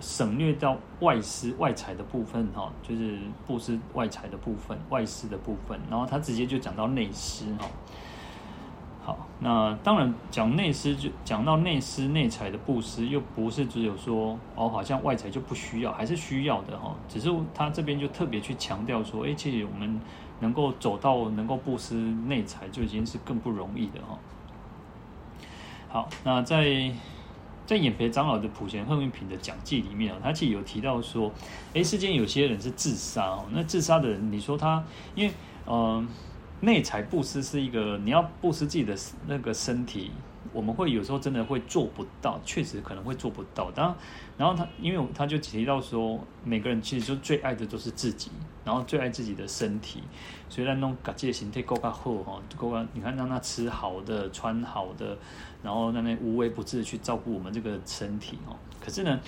[0.00, 7.66] 省略到外施外财的部分哈，就是布施外财的部分、外施的部分，然后他直接就讲到内施哈。
[9.02, 16.94] 好，那当然讲内施就讲到内施内财的布施，又不是只有说哦，好像外财就不需要，还是需要的哈。
[17.08, 19.98] 只是他这边就特别去强调说，哎，其实我们
[20.40, 24.18] 能够走到能够布施内财，就已经是更不容易的哈。
[25.88, 26.92] 好，那在
[27.64, 31.32] 在演培长老的普贤行愿品的讲记里面啊，他其实有提到说，
[31.72, 34.84] 哎，世间有些人是自杀哦，那自杀的人，你说他
[35.14, 35.32] 因为
[35.66, 36.06] 嗯。
[36.62, 38.94] 内财布施是一个，你要布施自己的
[39.26, 40.10] 那个身体，
[40.52, 43.70] 我们会有时候真的会做不到，确实可能会做不到。
[43.70, 43.96] 当然，
[44.36, 48.30] 然后他因为他就提到说，每个人其实就最爱的都是自己，
[48.62, 50.02] 然后最爱自己的身体，
[50.50, 55.16] 所以让弄感觉形态够够好哈，够够你看让他吃好的，穿好的，
[55.62, 58.54] 然后让那无微不至的去照顾我们这个身体哦。
[58.78, 59.18] 可是呢，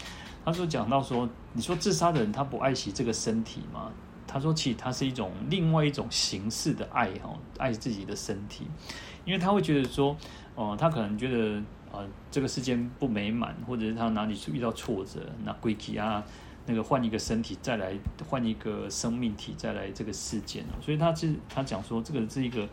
[0.45, 3.91] 他就讲到说，你说自杀的人他不爱惜这个身体吗？
[4.33, 8.67] 他说其实他是一种另外一种形式的爱哈，爱自己的身体，
[9.25, 10.17] 因为他会觉得说，
[10.55, 11.63] 哦、他可能觉得。
[11.93, 16.25] 啊，这个世间不美满，或者是他哪里遇到挫折，那归期啊，
[16.65, 17.95] 那个换一个身体再来，
[18.27, 22.67] 换一个生命体再来这个世间哦，所以他是他讲说，这个是一个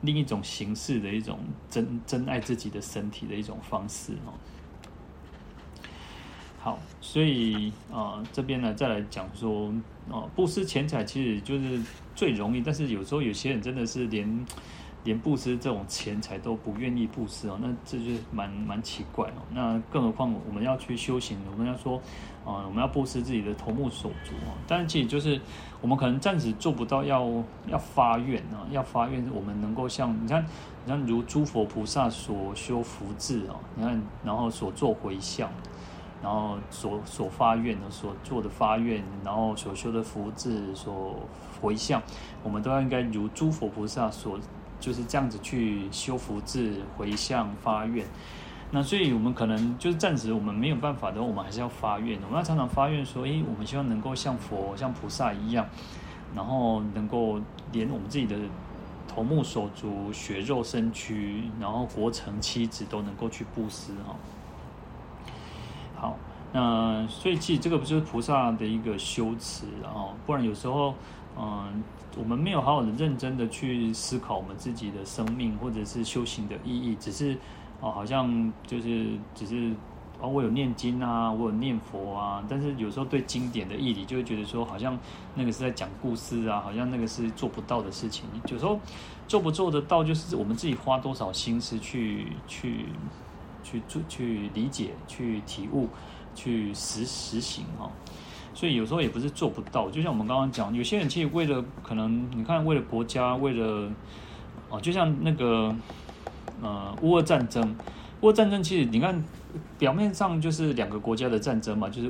[0.00, 1.38] 另一种形式的一种
[1.70, 4.34] 真真爱自己的身体的一种方式哦。
[6.58, 9.72] 好，所以啊、呃，这边呢再来讲说，
[10.10, 11.80] 哦，布施钱财其实就是
[12.14, 14.46] 最容易，但是有时候有些人真的是连。
[15.04, 19.42] 连布施这种钱财都不愿意布施哦，那这就蛮蛮奇怪哦。
[19.52, 21.98] 那更何况我们要去修行，我们要说，
[22.42, 24.56] 啊，我们要布施自己的头目手足哦。
[24.66, 25.38] 但是其实就是
[25.82, 30.42] 我们可能暂时做不到要，要要发愿啊，要发愿，我们能够像你看，
[30.86, 35.52] 你看如诸佛菩萨所修福智哦，你看，然后所做回向，
[36.24, 41.14] 然后所所发愿的所做的发愿，然后所修的福智所
[41.60, 42.02] 回向，
[42.42, 44.40] 我们都应该如诸佛菩萨所。
[44.80, 48.04] 就是这样子去修福智、回向、发愿，
[48.70, 52.18] 那所以我们可能就是暂时我们没有办法的，我们还是要发愿。
[52.22, 55.66] 我们要常常发愿说，诶，我们希望能够像佛、像菩萨一样，
[56.34, 57.40] 然后能够
[57.72, 58.36] 连我们自己的
[59.08, 64.14] 头目手足、血肉身躯，然后国城妻子都能够去布施哈。
[66.54, 70.94] 那所以其实这个不就是菩萨的一个修持，然后不然有时候。
[71.36, 71.82] 嗯，
[72.16, 77.36] 我们没有好好的、认真的去思考我们自己的生命或者是修行的意义，只是
[77.80, 79.74] 哦，好像就是只是
[80.20, 84.96] 哦，我有念经啊，我有念佛啊，但是有时候对经典的义理就会觉得说，好像
[85.34, 88.26] 那个是在讲故事啊，好像那个是做不到的事情。
[88.46, 88.78] 有时候
[89.26, 92.86] 做不做得到，就是我们自己花多少心思去去
[93.64, 95.88] 去做、去理解、去体悟、
[96.34, 97.90] 去实实行哈。
[98.56, 103.90] 所以有时候也不是做不到，就像我们刚刚讲，有些人其实为了可能，你看为了国家，为了
[104.70, 105.74] 哦，就像那个
[106.62, 107.74] 呃乌俄战争，
[108.20, 109.24] 乌俄战争其实你看
[109.76, 112.08] 表面上就是两个国家的战争嘛，就是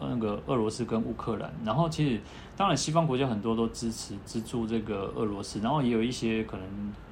[0.00, 2.20] 那个俄罗斯跟乌克兰，然后其实
[2.56, 6.66] 当然西方国家很多都支持资助这个俄罗斯，然后也有一些可能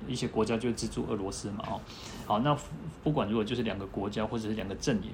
[0.08, 1.80] 一些国家就资助俄罗斯嘛，哦，
[2.26, 2.56] 好，那
[3.04, 5.12] 不管如果就是两个国家或者是两个阵营。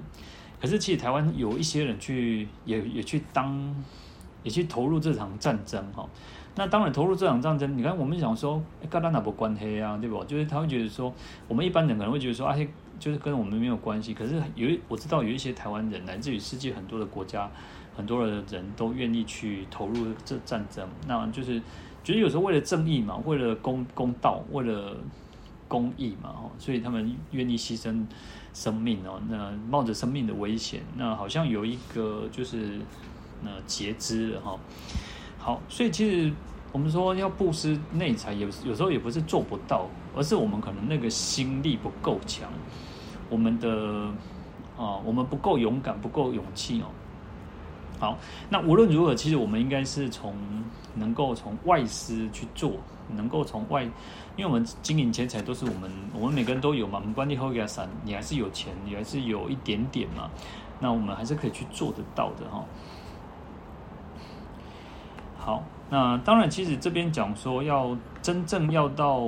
[0.61, 3.75] 可是，其实台湾有一些人去，也也去当，
[4.43, 6.07] 也去投入这场战争哈。
[6.55, 10.23] 那当然投入这场战争，你看我们想说，跟他哪不关黑啊，对不？
[10.25, 11.11] 就是他会觉得说，
[11.47, 12.55] 我们一般人可能会觉得说，啊，
[12.99, 14.13] 就是跟我们没有关系。
[14.13, 17.49] 可是有我知道有一些台湾人来自于世界很多的国家，
[17.95, 20.87] 很多的人都愿意去投入这战争。
[21.07, 21.59] 那就是
[22.03, 24.95] 觉得有时候为了正义嘛，为了公公道，为了
[25.67, 28.05] 公益嘛，所以他们愿意牺牲。
[28.53, 32.79] 生命哦，那冒着生命的危险，那好像有一个就是
[33.41, 34.59] 那截肢了哈。
[35.39, 36.31] 好，所以其实
[36.71, 42.49] 我们说要布施内财，有有时候也不是做不到，而是我们可能那个心力不够强，
[43.29, 44.07] 我们的
[44.77, 46.85] 啊，我们不够勇敢，不够勇气哦。
[47.99, 48.17] 好，
[48.49, 50.35] 那无论如何，其实我们应该是从
[50.95, 52.73] 能够从外施去做，
[53.15, 53.83] 能够从外。
[54.37, 56.99] 因为我们金银钱财都是我们，我们每个人都有嘛。
[56.99, 60.29] 我们观地后给他散，你还是有钱，你还是有一点点嘛。
[60.79, 62.63] 那我们还是可以去做得到的哈。
[65.37, 69.21] 好，那当然，其实这边讲说要真正要到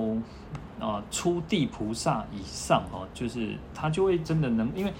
[0.80, 4.94] 啊、初地菩萨以上哦，就是他就会真的能，因为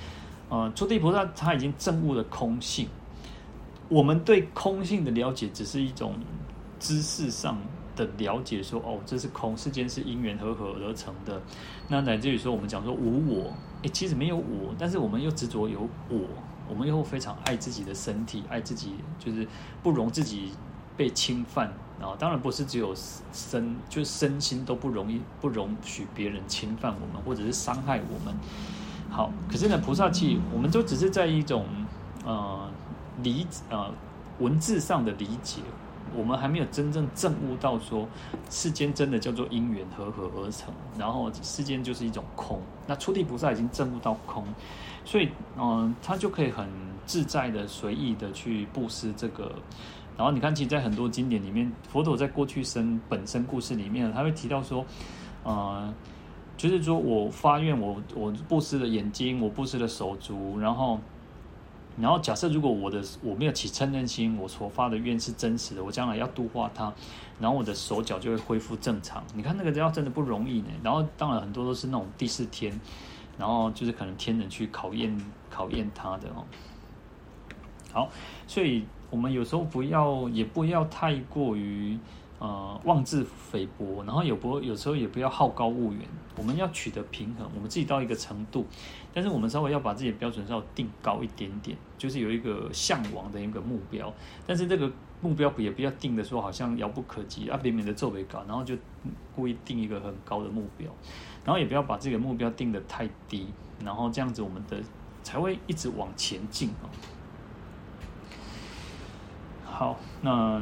[0.50, 2.88] 呃初地菩萨他已经证悟了空性，
[3.90, 6.16] 我们对空性的了解只是一种
[6.80, 7.58] 知识上。
[7.96, 11.42] 的了解说哦，这是空，世间是因缘和合而成的。
[11.90, 16.20] 那乃至于说，我们讲说无我，诶，其实没有我，但是我们又执着有我，
[16.70, 19.48] 我们又非常爱自己的身体，爱自己就是
[19.82, 20.52] 不容自己
[20.96, 21.68] 被侵犯
[22.02, 22.16] 啊。
[22.18, 22.96] 当然不是只有
[23.32, 28.34] 身，就是身心都不容易不容许别人侵犯我们，或者是伤害我们。
[29.10, 31.66] 好，可是呢，菩萨气，我们都只是在一种
[32.26, 32.68] 呃
[33.22, 33.92] 理呃
[34.40, 35.62] 文字上的理解。
[36.16, 38.08] 我们还没有真正证悟到说，
[38.50, 42.62] 世间真的叫做因缘和合而成，然后世间就是一种空。
[42.88, 44.44] 那初地菩萨已经证悟到空，
[45.04, 46.68] 所以嗯、他就可以很
[47.06, 49.52] 自在的、随意的去布施这个。
[50.16, 54.86] 然后你看，其实，在很多经典里面，佛陀在过去生本身故事里面，他会提到说，
[55.44, 55.92] 呃，
[56.56, 61.00] 就是说我发愿我，我我布施了眼睛，我布施了手足，然后
[62.00, 66.92] 然后假设如果我的我没有起嗔恨心，我所发的愿是真实的，我将来要度化他，
[67.40, 69.24] 然后我的手脚就会恢复正常。
[69.36, 70.68] 你看那个要真的不容易呢。
[70.84, 72.80] 然后当然很多都是那种第四天，
[73.38, 75.16] 然后就是可能天人去考验
[75.50, 76.46] 考验他的哦。
[77.92, 78.10] 好，
[78.48, 81.98] 所以我们有时候不要也不要太过于。
[82.40, 86.02] 呃，妄自菲薄，然后有不有时候也不要好高骛远，
[86.36, 88.66] 我们要取得平衡，我们自己到一个程度，
[89.14, 94.14] 但是我们稍微要把自己的标准稍微定高一点点，就是有一个向往的一个目标，
[94.46, 94.92] 但是这个
[95.22, 98.76] 目标也不要定的说好像遥不可及啊，勉勉的做为高，然后就
[99.34, 100.92] 故意定一个很高的目标，
[101.46, 103.48] 然后也不要把自己的目标定得太低，
[103.86, 104.82] 然后这样子我们的
[105.22, 106.90] 才会一直往前进哦。
[109.64, 110.62] 好，那。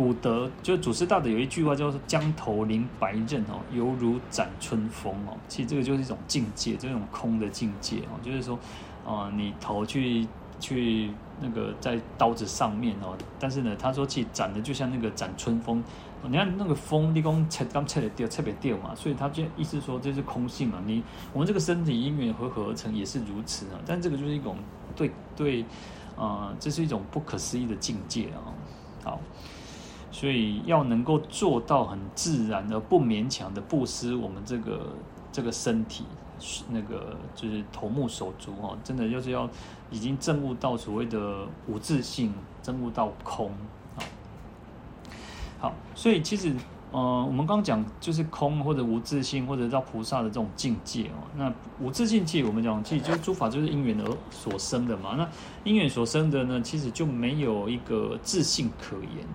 [0.00, 5.36] 古德就是祖师大德有一句话叫做“将头临白刃哦，犹如斩春风哦”。
[5.46, 8.16] 其实这个就是一种境界，这种空的境界哦。
[8.22, 8.58] 就是说，
[9.04, 10.26] 呃，你头去
[10.58, 11.10] 去
[11.42, 15.84] 那个在刀子上面哦，但是呢，他说其实斩的就像那个斩春风。
[16.22, 20.78] 你看那个风，你讲切刚切的掉，切别掉嘛，所以他就意思说这是空性嘛。
[20.86, 21.02] 你
[21.34, 23.78] 我们这个身体因缘和合而成，也是如此啊。
[23.84, 24.56] 但这个就是一种
[24.96, 25.62] 对对，
[26.16, 28.48] 呃，这是一种不可思议的境界啊。
[29.04, 29.20] 好。
[30.20, 34.92] 所以要能够做到很自然而不勉强的布施，我们这个
[35.32, 36.04] 这个身体，
[36.68, 39.48] 那个就是头目手足哦，真的就是要
[39.90, 43.50] 已经证悟到所谓的无自性，证悟到空
[43.96, 44.04] 啊。
[45.58, 46.54] 好，所以其实
[46.92, 51.24] 呃，我们刚刚讲就是空或者无自性，或者到菩萨的这种境界哦。
[51.34, 55.14] 那无自性界，我们讲其实就是诸法就是因缘而所生的嘛。
[55.16, 55.26] 那
[55.64, 59.26] 因缘所生的呢，其实就没有一个自性可言。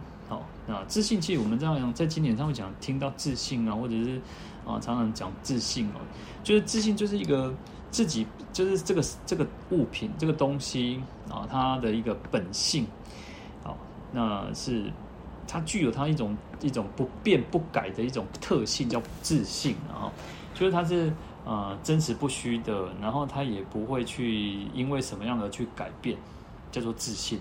[0.68, 4.20] 啊，自信其实我们这样在经典上会讲，听到自信啊，或者是
[4.66, 6.02] 啊常常讲自信哦，
[6.44, 7.54] 就是自信就是一个
[7.92, 11.00] 自己，就是这个这个物品这个东西
[11.30, 12.88] 啊，它的一个本性。
[13.64, 13.78] 好，
[14.12, 14.92] 那是
[15.48, 20.12] 它具有它一种一种不变不改的一种特性，叫自信啊，
[20.56, 21.14] 就是它是
[21.46, 26.18] 啊真实不虚的，然后它也不会去因为什么样的去改变，
[26.72, 27.40] 叫做自信。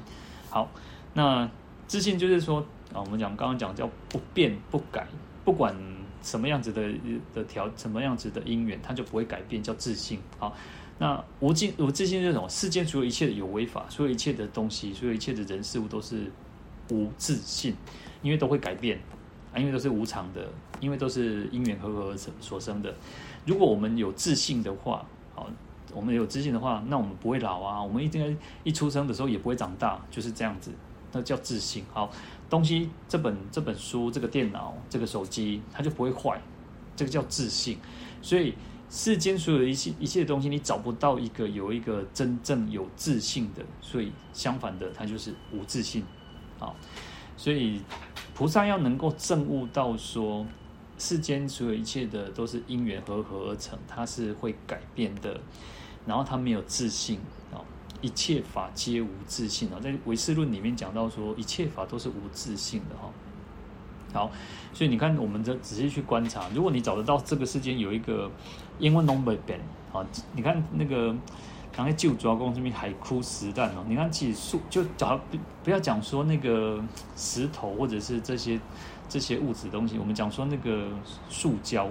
[0.50, 0.68] 好，
[1.14, 1.48] 那。
[1.86, 2.60] 自信就是说
[2.92, 5.06] 啊，我们讲刚刚讲叫不变不改，
[5.44, 5.74] 不管
[6.22, 6.92] 什么样子的
[7.34, 10.18] 的条，什么样子的因缘，它就不会改变，叫自信。
[10.38, 10.54] 好，
[10.98, 12.48] 那无尽无自信是什么？
[12.48, 16.30] 世间所有一切的有为法，所有一切的东西，所有一切的人事物都是
[16.90, 17.74] 无自信，
[18.22, 18.98] 因为都会改变
[19.52, 20.48] 啊，因为都是无常的，
[20.80, 22.94] 因为都是因缘和合而所生的。
[23.44, 25.50] 如果我们有自信的话，好，
[25.92, 30.70] 我们有自信的话，那我们不会老啊，我们一定一出生的时候也不会长大，就是这样子。
[31.14, 31.84] 那叫自信。
[31.92, 32.10] 好，
[32.50, 36.40] 东西这本这本书、这个电脑、这个手机，它就不会坏，
[36.96, 37.78] 这个叫自信。
[38.20, 38.54] 所以
[38.90, 43.64] 世间所有的一切一切的东西，你找不到一个有一个真正有自信的。
[43.80, 46.04] 所以相反的，它就是无自信。
[46.58, 46.74] 好，
[47.36, 47.80] 所以
[48.34, 50.44] 菩萨要能够证悟到说，
[50.98, 55.40] 世间所有一切的都是因缘和合而成，它是会改变的，
[56.06, 57.20] 然后它没有自性。
[58.04, 63.10] 一切法皆无自性啊，在唯识论里面讲到说，一切法都是无自性的哈。
[64.12, 64.30] 好，
[64.74, 68.30] 所以你看，我们这仔细去观察，如果你找得到这个世间有一个
[68.78, 69.58] 英文 number ben
[69.90, 70.04] 啊，
[70.36, 71.16] 你看那个
[71.72, 76.84] 刚才旧主要公这边海枯石烂哦，你看其实树就找不不要讲说那个
[77.16, 78.60] 石头或者是这些
[79.08, 80.88] 这些物质东西，我们讲说那个
[81.30, 81.88] 塑胶。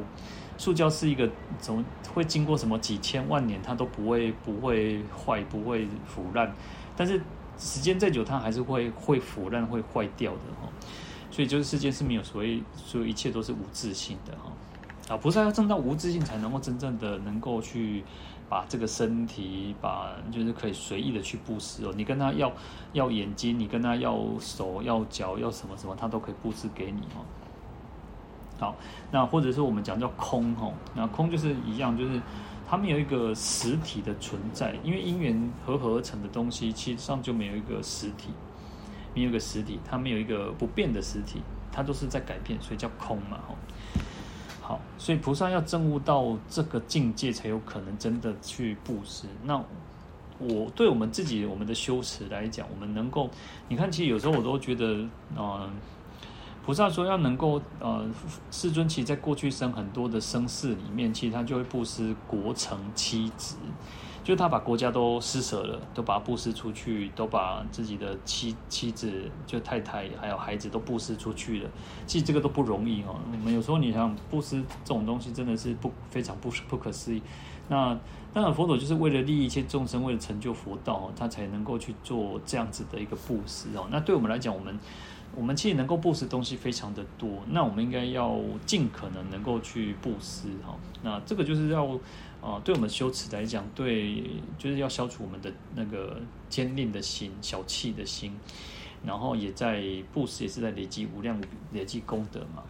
[0.63, 6.49] 塑胶是一个怎么会经过什么几千万年，它都不会不会坏，不会腐烂。
[6.95, 7.21] 但是
[7.57, 10.69] 时间再久，它还是会会腐烂，会坏掉的哈。
[11.29, 15.13] 所以就是世界是没有所谓，所有一切都是无自性的哈。
[15.13, 18.01] 啊，菩萨要证到无自性，才能够真正的能够去
[18.47, 21.91] 把这个身体，把就是可以随意的去布施哦。
[21.93, 22.49] 你跟他要
[22.93, 27.25] 要眼睛，你跟他要手要脚要什么什么，他都可以布施给你哦。
[28.63, 28.77] 好，
[29.11, 32.21] 那或者是我们讲叫空吼，那空就是一样，就是
[32.65, 38.29] 它们有一个实体的存在，因为因缘和合而成的东西，其实上就没有一个实体，
[39.13, 41.41] 没有一个实体，它没有一个不变的实体，
[41.73, 43.55] 它都是在改变，所以叫空嘛吼。
[44.61, 49.27] 好，所以菩萨要证悟到这个境界，才有可能真的去布施。
[49.43, 49.61] 那
[50.39, 53.29] 我对我们自己我们的修持来讲，我们能够，
[53.67, 55.05] 你看，其实有时候我都觉得，
[55.37, 55.69] 嗯、
[56.65, 58.05] 菩萨说要能够，呃，
[58.49, 63.57] 世尊其实在过去生很多的生世里面，其实他就会布施国城妻子，
[64.23, 71.69] 就他把国家都施舍了，都把布施出去，都把自己的妻妻子、就太太还有孩子都布施出去了。
[72.07, 73.19] 其实这个都不容易哦。
[73.29, 77.21] 我们有时候你想布施这种东西，真的是不非常不不可思议。
[77.67, 77.97] 那
[78.33, 83.85] 当然，佛陀就是为了利益一切众生，为了成就佛道，他才能够去做这样子的一个布施哦。
[83.91, 84.79] 那对我们来讲，我们。
[85.35, 90.77] 我们其实能够布施东西非常的多，那我们应该要尽可能能够去布施哈。
[91.01, 91.99] 那这个就是要，
[92.39, 94.23] 呃，对我们修持来讲，对，
[94.59, 98.37] 就是要消除我们的那个坚吝的心、小气的心，
[99.03, 102.63] 然后也在布施，也是在累积无量累积功德嘛。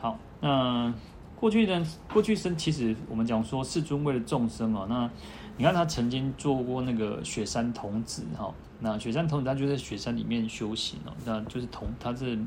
[0.00, 0.94] 好，那
[1.34, 5.10] 过去呢，过去生其实我们讲说世尊为了众生嘛，那
[5.56, 8.54] 你看他曾经做过那个雪山童子哈。
[8.78, 12.38] 那雪山童子他就在雪山里面修行哦，那就是童他是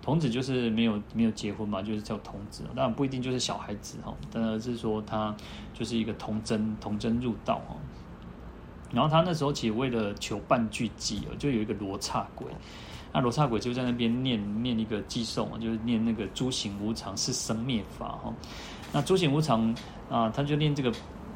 [0.00, 2.62] 童子，就是没有没有结婚嘛，就是叫童子。
[2.74, 5.34] 当然不一定就是小孩子哈，当然是说他
[5.74, 7.76] 就是一个童真童真入道哈。
[8.92, 12.46] 然后他那时候其实为了求半句偈哦，就有一个罗刹鬼，
[13.12, 18.32] 那罗刹鬼就在那边念念一个偈颂，就是念那个诸行无常，是生灭法哈。
[18.92, 19.74] 那诸行无常
[20.10, 20.92] 啊，他就念这个。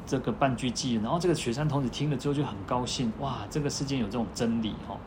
[0.07, 4.97] 这个半句偈，然后这个雪山童子听了之后就很高兴，哇，这个世间有这种真理哈。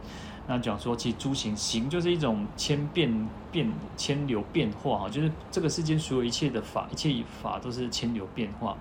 [0.47, 8.77] 那讲说，其实诸行行就是一种千变变千流变化哈，就是这个世间所有一切的法，一切法都是千流变化，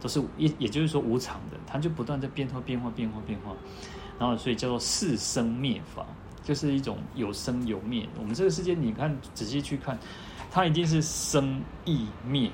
[0.00, 3.52] 都是也也就是说无常的，它就不断在变化变化变化变化，
[4.18, 6.04] 然后所以叫做四生灭法，
[6.42, 8.06] 就是一种有生有灭。
[8.18, 9.98] 我们这个世界，你看仔细去看，
[10.50, 12.50] 它一定是生异灭。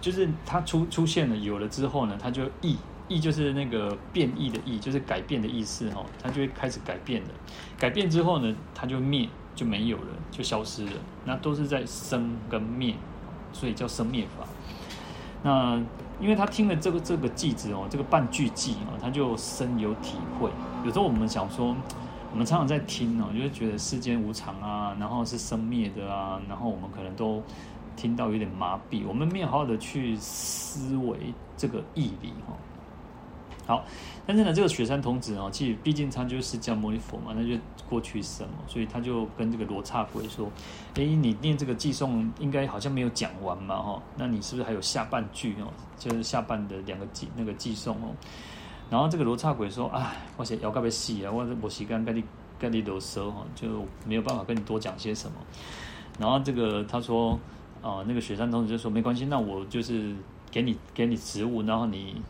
[0.00, 2.76] 就是它出出现了，有了之后呢，它就异
[3.08, 7.28] 异就是那个变异的异，就是改变的意思哈，它就会开始改变了。
[7.78, 10.92] 改变之后呢，它就灭就没有了，就消失了。
[11.24, 12.94] 那都是在生跟灭，
[13.52, 14.46] 所以叫生灭法。
[15.42, 15.80] 那
[16.20, 20.50] 因为他听了这个这个句子哦，这个半句偈哦，他就深有体会。
[20.84, 21.74] 有时候我们想说，
[22.30, 27.42] 我们常常在听哦，就会觉得世间无常啊，然后是生灭的啊，然后我们可能都。
[27.98, 31.18] 听到有点麻痹，我们没有好好的去思维
[31.56, 32.54] 这个义理哈。
[33.66, 33.84] 好，
[34.26, 40.48] 但是呢，这个雪山童子哦，其实毕竟他就是释迦牟尼佛嘛，那就过去生嘛，所以他就跟这个罗刹鬼说
[40.96, 44.02] ：“哎，你念这个偈颂，应该好像没有讲完嘛哈？
[44.16, 45.68] 那你是不是还有下半句哦？
[45.98, 48.08] 就是下半的两个偈那个偈颂哦？”
[48.88, 52.24] 然后这个罗刹鬼说：“哎，我写要告别戏啊，我我时间跟你
[52.58, 55.36] 跟你啰嗦哈，就没有办法跟你多讲些什么。”
[56.18, 57.38] 然后这个他说。
[57.82, 60.14] 啊，那个雪山童子就说没关系，那我就是
[60.50, 62.20] 给你给你食物，然后你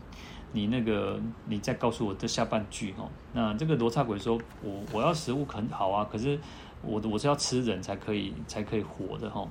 [0.51, 3.09] 你那个你再告诉我这下半句哈。
[3.33, 6.39] 那这个罗刹鬼说，我我要食物很好啊，可是
[6.81, 9.47] 我我是要吃人才可以才可以活的哈。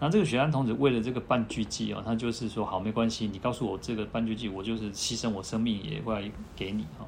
[0.00, 7.04] 那这个雪山童子为了这个半句偈啊，他就是说好没关系，你告诉我这个半句偈，我就是牺牲我生命也会给你哈。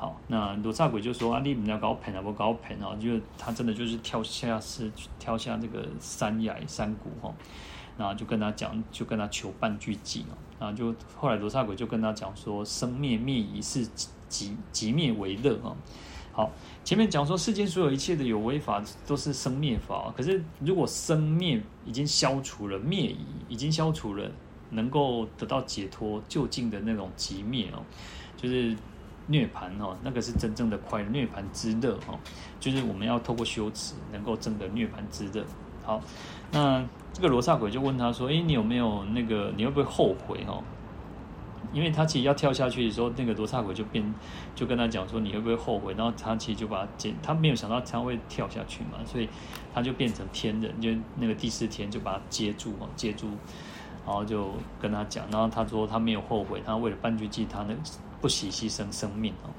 [0.00, 4.88] 好，那罗刹鬼就说啊，你不要搞盆啊，不搞盆啊，就他真的就是跳下是
[5.18, 7.34] 跳下这个山崖山谷哈，
[7.96, 13.84] 然后就跟他讲，就跟他求半句偈哦，然后就后来罗刹鬼就跟他讲说，生灭灭已是
[14.28, 15.74] 即即灭为乐啊。
[16.30, 16.52] 好，
[16.84, 23.18] 前面讲说世间所有一切的有为法都是生灭法，可是如果生灭已经消除了，灭已
[23.48, 24.30] 已经消除了，
[24.70, 27.82] 能够得到解脱就近的那种即灭哦，
[28.36, 28.76] 就是。
[29.28, 32.18] 涅槃哦，那个是真正的快乐，涅槃之乐哦，
[32.58, 35.44] 就是我们要透过修持，能够证得涅槃之乐。
[35.84, 36.00] 好，
[36.50, 39.52] 那这个罗刹鬼就问他说：“诶，你有没有那个？
[39.56, 40.62] 你会不会后悔哦？”
[41.72, 44.02] 因为他其实要跳下去的时候，那个罗刹鬼就变，
[44.54, 49.28] 就跟他讲说：“你会不会后悔？”然后他其实就把他捡，他没有想到他会跳下去嘛，所以
[49.74, 53.26] 他就变成天人，就那个第四天就把他接住哦，接住，
[54.06, 57.74] 然后就跟他讲，然后他说他没有后悔，他为了半句偈，他那。
[58.20, 59.50] 不惜牺牲生命哦。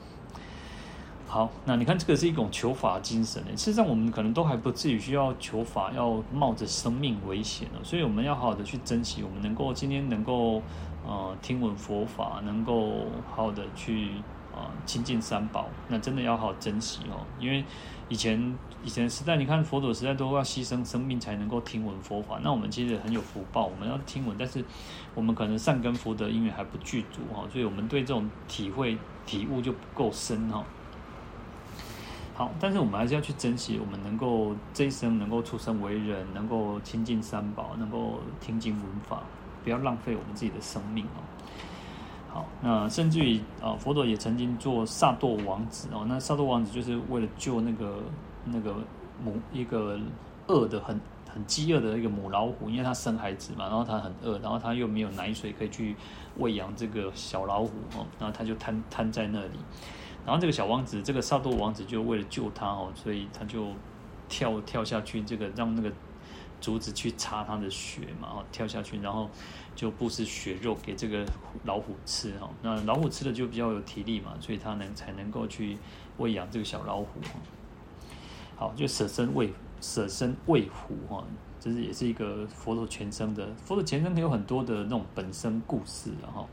[1.27, 3.49] 好，那你看这个是一种求法精神呢。
[3.55, 7.79] 事实上，我们可能都还不至于需要求法，要冒着生命危险哦。
[7.83, 10.61] 所以我们要好好的去珍惜，我们能够今天能够
[11.05, 13.05] 呃听闻佛法，能够
[13.35, 14.09] 好好的去。
[14.51, 17.23] 啊，亲近三宝，那真的要好好珍惜哦。
[17.39, 17.63] 因为
[18.09, 22.39] 以前以前时代，你看佛陀时代都要牺牲生命才能够听闻佛法。
[22.43, 24.65] 那我们其实很有福报，我们要听闻，但是
[25.13, 30.65] 我们可能善根福德因缘还不具足哈，所以我们对这种体会体悟就不够深哈。
[32.33, 39.21] 好，但是我们还是要去珍惜，我们能够这一生能够出生为人，能够亲近三宝，能够听经闻法，
[39.63, 41.21] 不要浪费我们自己的生命哦。
[42.31, 46.05] 好，那甚至于啊，佛陀也曾经做萨埵王子哦。
[46.07, 48.03] 那萨埵王子就是为了救那个
[48.45, 48.75] 那个
[49.23, 49.99] 母一个
[50.47, 55.95] 饿的很很饥饿的一个母老虎，因为它生孩子嘛，然后它很饿，然后它又没有奶水可以去
[56.37, 59.59] 喂养这个小老虎哦，然后它就瘫瘫在那里。
[60.25, 63.67] 然后这个小王子，这个萨多王子就为了救他哦，所以他就
[64.27, 65.91] 跳跳下去，这个让那个
[66.61, 69.29] 竹子去擦他的血嘛，哦，跳下去，然后
[69.75, 71.25] 就布施血肉给这个
[71.65, 72.49] 老虎吃哈。
[72.61, 75.77] 那老虎吃的就比较有体力嘛，所以他能才能够去
[76.17, 77.07] 喂养这个小老虎。
[78.55, 81.23] 好，就舍身喂舍身喂虎哈，
[81.59, 86.45] 这是也是一个佛陀全生的佛陀全生有很多的那种本身故事哈。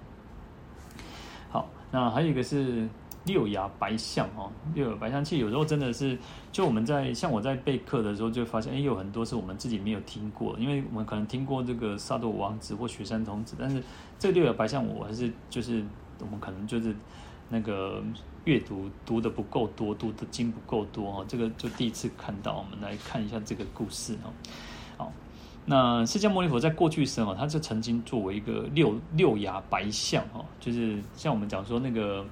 [1.51, 2.89] 好，那还有一个是。
[3.27, 6.17] 六牙白象哦，六牙白象，其实有时候真的是，
[6.53, 13.83] 就我们在像我在备课的时候，就发现，哎，有很多是我们自己没有听过，因为我们可能听过这个萨埵王子或雪山童子，但是
[14.19, 15.85] 这六牙白象，我还是就是
[16.21, 16.95] 我们可能就是
[17.49, 18.01] 那个
[18.45, 24.33] 阅读读的不够多，读的经不够多哈，这个就第一次看到，我们来看一下这个故事哈。
[24.99, 25.13] 好，
[25.65, 32.25] 那释迦牟尼佛在过去生啊，他就曾经作为一个六六牙白象哈，就是像我们讲说那个。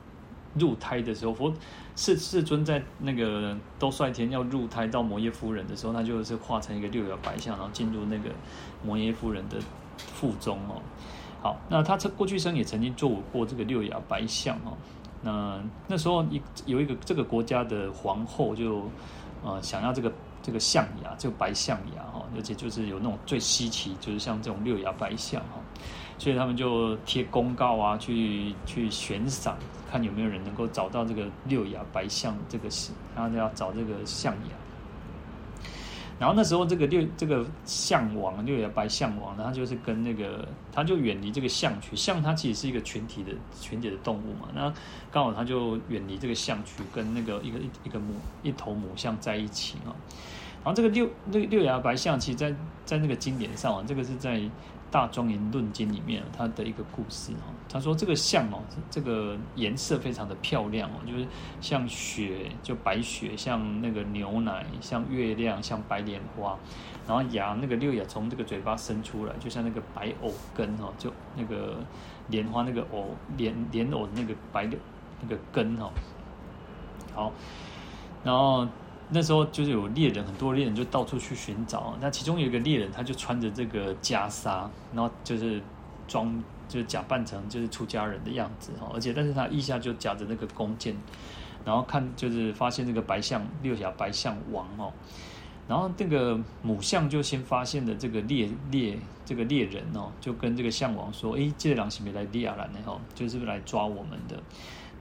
[0.59, 1.53] 入胎的时候，佛
[1.97, 8.31] 世世尊在那个兜率天要入胎到摩耶夫人的时候，他就是化成一个六牙白象，然后进入那个
[8.85, 9.59] 摩耶夫人的
[9.97, 10.81] 腹中哦。
[11.41, 14.77] 好，那他这过去生也曾经做过这个六牙白象哦。
[15.23, 18.89] 那那时候一有一个这个国家的皇后就
[19.45, 25.61] 呃想要这个这个象牙，这个白象牙哈，而且就是有那种最稀奇，就是像这种六牙白象哈。
[26.17, 29.57] 所以他们就贴公告啊，去去悬赏，
[29.91, 32.69] 看有没有人能够找到这个六牙白象这个，
[33.17, 34.57] 然后要找这个象牙。
[36.17, 44.73] 然后那时候这个六这个象王六牙白象王，然后就是跟那个他就远离这个象群，象它其实是一个群体的群体的动物嘛，那
[45.11, 49.91] 刚好他就远离这个象群，跟那个一个一个母一头母象在一起啊。
[50.63, 52.55] 然后这个六那个六牙白象，其实在
[52.87, 54.41] 在那个经典上啊，这个是在。
[54.95, 61.27] 大庄严论经里面，它的一个故事哦，他说这个像哦，这个颜色非常的漂亮哦，就是
[61.61, 66.57] 像雪，就白雪，像那个牛奶，像月亮，像白莲花，
[67.09, 71.75] 然后牙那个六牙从这个嘴巴伸出来，就像那个白藕根哈，就那个
[72.29, 74.79] 莲花那个藕莲莲藕那个白的
[75.21, 75.91] 那个根哈，
[77.17, 77.33] 好，
[78.23, 78.69] 然后。
[79.11, 81.95] 那时候就是有猎人，很多猎人就到处去寻找。
[82.01, 85.63] 那其中有一个猎人，他就穿着这个袈裟，然后就是
[86.09, 88.91] 装，就是假扮成就是出家人的样子哈。
[88.95, 90.97] 而且，但是他腋下就夹着那个弓箭，
[91.67, 94.91] 然后看就是发现这个白象六甲白象王哦。
[95.69, 104.43] 然后这个母象就先发现了这个猎猎这个猎人哦，就跟这个象王说：“哎，这个狼是没来猎来的哈，就是来抓我们的。”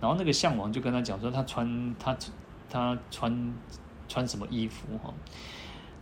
[0.01, 2.17] 然后那个象王就跟他讲说：“他穿他
[2.69, 3.31] 他穿。”
[4.13, 5.11] 穿什么衣服哈？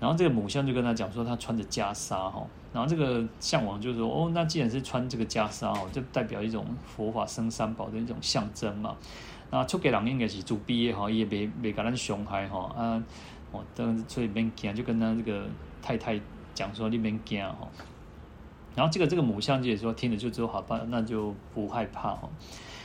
[0.01, 2.45] 然后这个母象就跟他讲说，他穿着袈裟哈。
[2.73, 8.97] 然后这个象王就说：哦，那既然是穿这个袈裟哦，就代表一种佛法僧三宝的一种象征嘛。
[9.49, 13.01] 那出家人应该是主毕业哈，也别别跟他凶害哈啊。
[13.53, 13.63] 哦，
[14.09, 15.45] 所以免惊，就跟他这个
[15.81, 16.19] 太太
[16.53, 17.69] 讲说你免惊哈。
[18.75, 22.27] 然后这个这个母象就也说听了就之后好吧，那就不害怕哈。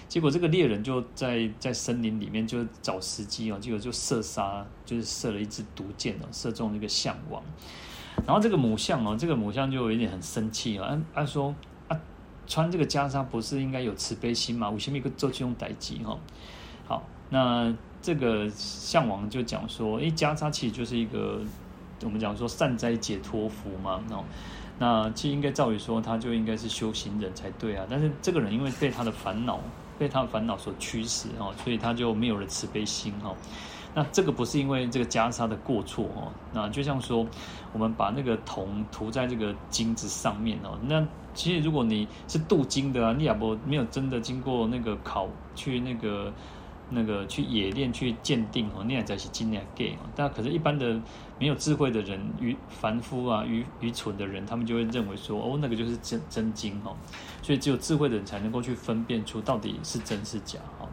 [0.08, 7.42] 结果这个猎人就在在森林里面就找时机哦，结果就射杀，就是射了一支毒箭哦，射中那个象王。
[8.24, 11.52] 然后这个母象哦，这个母象就有点很生气啊，按按说
[11.88, 12.00] 啊，
[12.46, 14.70] 穿这个袈裟不是应该有慈悲心吗？
[14.70, 16.16] 为什么一个做这种歹计哈？
[16.86, 21.40] 好，那这个象王就讲说，诶，袈裟其实就是一个
[22.04, 24.24] 我们讲说善哉解脱符嘛，哦，
[24.78, 29.60] 那其实应该照理说他就应该是修行人才对啊，但是这个人因为被他的烦恼。
[29.98, 33.34] 被他的烦恼所驱使哦，所以他就没有了慈悲心哦。
[33.94, 36.32] 那这个不是因为这个袈裟的过错哦。
[36.52, 37.26] 那就像说，
[37.72, 40.78] 我们把那个铜涂在这个金子上面哦。
[40.82, 46.32] 那其实如果你是镀金的啊，你也不没有真的经过那个考去那个。
[46.88, 50.06] 那个去冶炼去鉴定哦，那样才是金两给哦。
[50.14, 50.96] 但可是，一般的
[51.36, 56.94] 没有智慧的人，愚凡夫啊，愚愚蠢的人，他们就会认为说，哦，那个就是真真金哦。
[57.46, 60.88] 所以，只有智慧的人才能够去分辨出到底是真是假哈。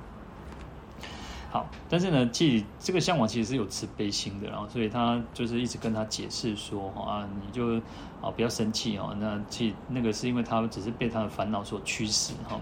[1.50, 7.78] 好，但是呢，其实这个象王其实是有慈悲心的，然后所以他就是一直跟他解释说，啊，你就
[8.22, 9.18] 啊不要生气哦。
[9.20, 12.62] 那其实那个是因为他只是被他的烦恼所驱使哈。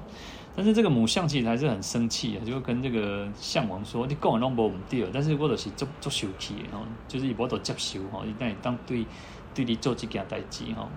[0.56, 9.06] 但是这个母象其实还是很生气啊，就跟这个象王说：“你跟我弄不唔对，但是我都是做做受气的哈，就是以我都接受哈，一旦当对
[9.54, 10.88] 对你做这件代志哈。”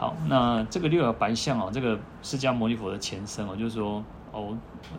[0.00, 4.56] 好，那这个六牙白象啊，这个释迦牟尼佛的前身哦，就是说哦，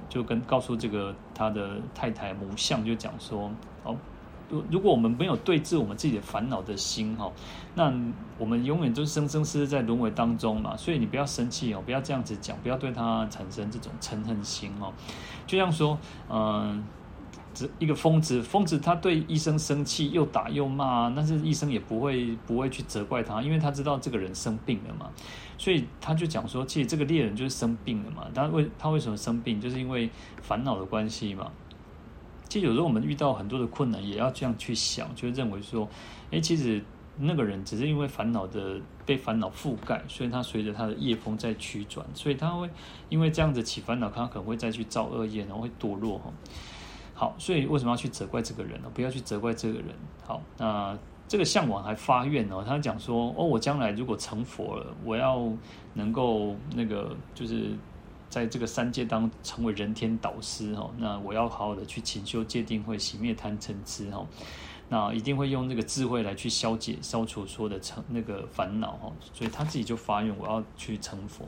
[0.07, 3.49] 就跟告诉这个他的太太母象就讲说
[3.83, 3.97] 哦，
[4.47, 7.31] 如如果我们没有对治我们自己的烦恼的心哈，
[7.73, 7.91] 那
[8.37, 10.77] 我们永远都生生世世在轮回当中嘛。
[10.77, 14.93] 所以你不要生气哦，不要这样子讲，不要对他产生这种嗔恨心哦。
[15.47, 15.97] 就像说，
[16.29, 16.83] 嗯。
[17.53, 25.09] 这一个疯子，疯子他对医生生气，又打又骂，但是医生也不会不会去责怪他，因为他知道这个人生病了嘛，
[25.57, 28.27] 所以他就讲说，其实这个猎人就是生病了嘛。
[28.33, 30.09] 他为他为什么生病，就是因为
[30.41, 31.51] 烦恼的关系嘛。
[32.47, 35.87] 其实有时候我们遇到很多的困难，也要这样去想，就认为说，
[36.31, 36.83] 哎，其实
[37.17, 42.69] 那个人只是因为烦恼的被烦恼覆盖，所以他随着他的业风在曲转，所以他会
[43.09, 46.31] 因为这样子起烦恼，他可能会再去造恶业，然后会堕落哈。
[47.21, 48.89] 好，所以为什么要去责怪这个人呢？
[48.95, 49.89] 不要去责怪这个人。
[50.25, 50.97] 好，那
[51.27, 55.47] 这个向往还发愿哦，他讲说：哦，我将来如果成佛了，我要
[55.93, 57.77] 能够那个，就是
[58.27, 60.89] 在这个三界当成为人天导师哈。
[60.97, 64.25] 那我要好好的去勤修戒定慧，熄灭贪嗔痴哈。
[64.89, 69.11] 那一定会用这个智慧来去消解、消除所有的成那个烦恼哈。
[69.31, 71.45] 所以他自己就发愿，我要去成佛。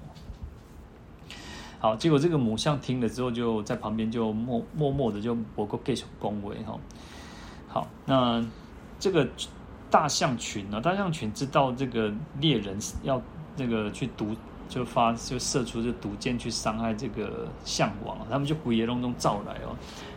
[1.84, 6.80] 好，结果这个母象听了之后，就在旁边就默默默的就博个给手恭维哈。
[7.68, 8.42] 好，那
[8.98, 9.28] 这个
[9.92, 10.80] 大象群呢？
[10.80, 12.10] 大象群知道这个
[12.40, 13.22] 猎人要
[13.58, 14.34] 那个去毒，
[14.70, 19.76] 就发就射出这毒箭去伤害这个象王，他们就鬼也隆中召来哦。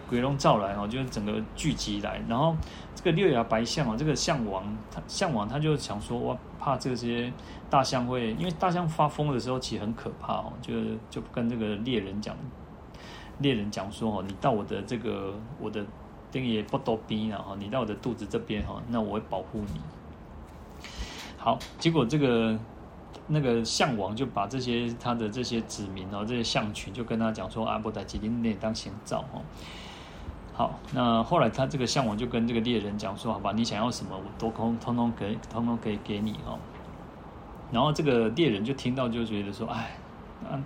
[0.09, 2.57] 鬼龙照来哦，就是整个聚集来，然后
[2.95, 7.33] 这个六牙白象啊，这个象王，他象王他就想说，我，怕这些
[7.69, 10.75] 大象会，因为大象发疯的时候其实很可怕哦，就
[11.11, 12.37] 就跟这个猎人讲，
[13.39, 15.85] 猎人讲说哦，你到我的这个我的
[16.31, 19.81] 丁爷不多逼了哈，你到我的肚子这边哈，那我会保护你。
[21.37, 22.59] 好，结果这个
[23.27, 29.41] 那个象王就把这些他的这些子民哦，这些象群就跟他讲说，阿波达吉林内当行造哈。
[30.57, 36.59] 好，那后来他这个象王就跟这个猎人讲说：“好吧，你想要什么，我都通通通给，通通可以给你哦。”
[37.71, 39.99] 然后这个猎人就听到，就觉得说：“哎，
[40.49, 40.57] 啊，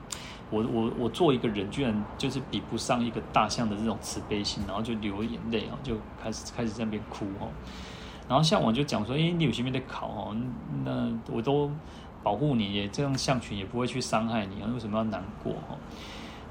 [0.49, 7.49] 我我我做一个人，居然就是比不上一个大象的这种慈悲心。”然后就流眼泪啊，就开始开始在那边哭哦。
[8.29, 10.37] 然后象王就讲说：“哎，你有些没得考哦，
[10.85, 11.69] 那我都
[12.23, 15.75] 保护你，也这样象群也不会去伤害你啊，为什么要难过哦？”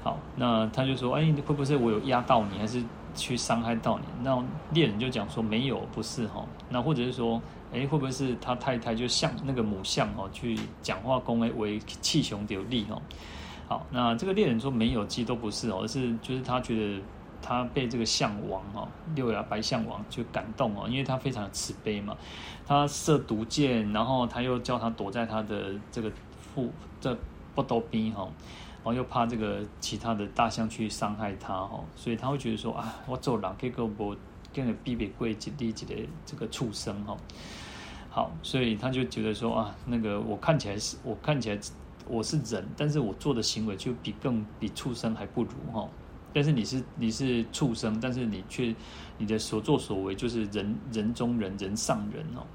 [0.04, 2.84] 好，那他就说：“哎，会不会是我有压到你，还是？”
[3.20, 4.42] 去伤害到你，那
[4.72, 6.44] 猎人就讲说没有，不是哈。
[6.68, 7.40] 那或者是说，
[7.72, 13.00] 哎，会不会是他太太就像那个母象哦，去讲话恭维为气雄有力哦？
[13.68, 17.02] 好，那这个猎人说没有，其实都不是哦，而是就是他觉得
[17.40, 22.16] 他被这个象王哦，六牙白象王就感动哦，因为他非常的慈悲嘛，
[22.66, 26.10] 他射毒箭，然后他又叫他躲在他的这个
[26.54, 27.16] 腹这
[27.54, 28.28] 不兜边哈。
[28.82, 34.16] 然后又怕这个其他的大象去伤害他哦，所以他会觉得说啊，我做人这个我
[34.52, 37.16] 跟个比比贵几滴几的这个畜生哈，
[38.08, 41.60] 好，所以他就觉得说啊，那个我看起来是我看起来
[42.08, 45.86] 我是人，但是我做的行为就比更比畜生还不如哈，
[46.32, 48.74] 但是你是你是畜生，但是你却
[49.18, 52.46] 你的所作所为就是人人中人人上人哦。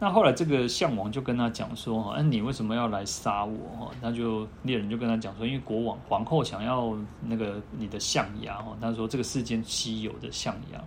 [0.00, 3.58] 那后来这个象王就跟他讲说：“哈，你为什么要来杀我？
[3.76, 10.80] 哈，他就猎人就跟他讲说，因为国王皇后想要那个你的象牙，哈，他说这个世间稀有的象牙。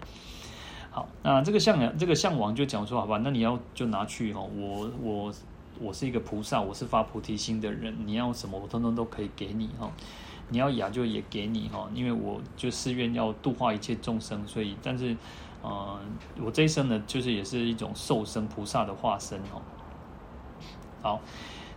[0.91, 5.33] 好，那这个象牙，这个象王就讲说，好吧，那你要就拿去，哈，我我
[5.81, 9.91] 我是一个菩萨，我是发菩提心的人，你要什么我通通都可以给你，哈，
[10.47, 15.17] 你要牙就也给你，哈，因为我就誓愿要度化一切众生，所以但是。”
[15.61, 15.99] 呃，
[16.43, 19.61] 我这一生呢，就是也是一种兽身菩萨的化身哦。
[21.03, 21.19] 好，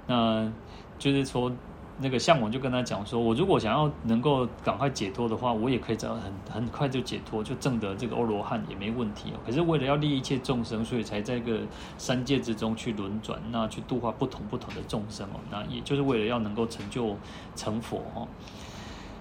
[0.07, 0.51] 那
[0.99, 1.53] 就是说，
[1.99, 6.33] 那个象王就跟他讲说，我如果想要能够赶快解脱的话，我也可以这样很
[6.63, 9.41] 很快就解脱，就证得这个欧罗汉也没问题哦。
[9.45, 11.61] 可是为了要利益一切众生，所以才在这个
[11.99, 15.41] 三界之中去轮转，那去度化不同不同的众生哦。
[15.51, 17.17] 那也就是为了要能够成就
[17.55, 18.27] 成佛哦。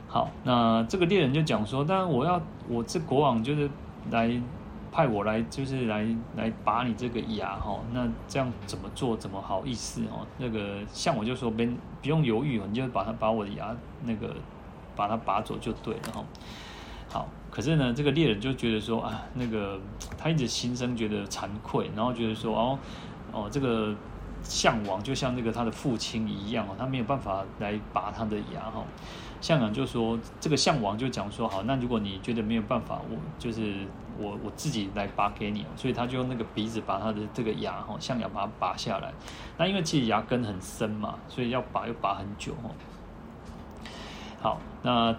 [0.07, 3.69] 好，那这个猎人就讲说，但我要我这国王就是。
[4.11, 4.41] 来
[4.91, 7.79] 派我来，就是来来拔你这个牙哈。
[7.93, 9.17] 那这样怎么做？
[9.17, 10.25] 怎么好意思哦？
[10.37, 11.65] 那个像我就说，别
[12.01, 14.35] 不用犹豫，你就把它把我的牙那个
[14.95, 16.23] 把它拔走就对了哈。
[17.09, 19.79] 好，可是呢，这个猎人就觉得说啊，那个
[20.17, 22.79] 他一直心生觉得惭愧，然后觉得说哦
[23.31, 23.95] 哦，这个
[24.43, 28.83] 象王就像那个他的父亲一样哦，他没有办法来拔他的牙哈。
[29.43, 33.85] 象王就说：“这个象王就讲说，好，那如果你觉得没有办法，我就是
[34.17, 35.65] 我我自己来拔给你。
[35.75, 39.11] 所以他就用那个鼻子把他的这个牙哈，象牙把它拔下来。
[39.57, 42.69] 那因为其实牙根很深嘛，所以要拔又拔很久哈。
[44.41, 45.13] 好，那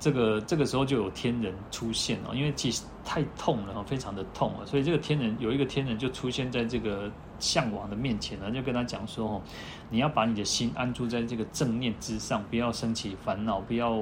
[0.00, 7.08] 这个这个时候就有天人出现了，因为其实太痛了，非常的痛了，所以这个天人有一个天人就出现在这个
[7.44, 9.42] 向往的面前呢，就跟他讲说：哦
[9.90, 13.92] 你要把你的心安住在这个正念之上，不要生起烦恼，不要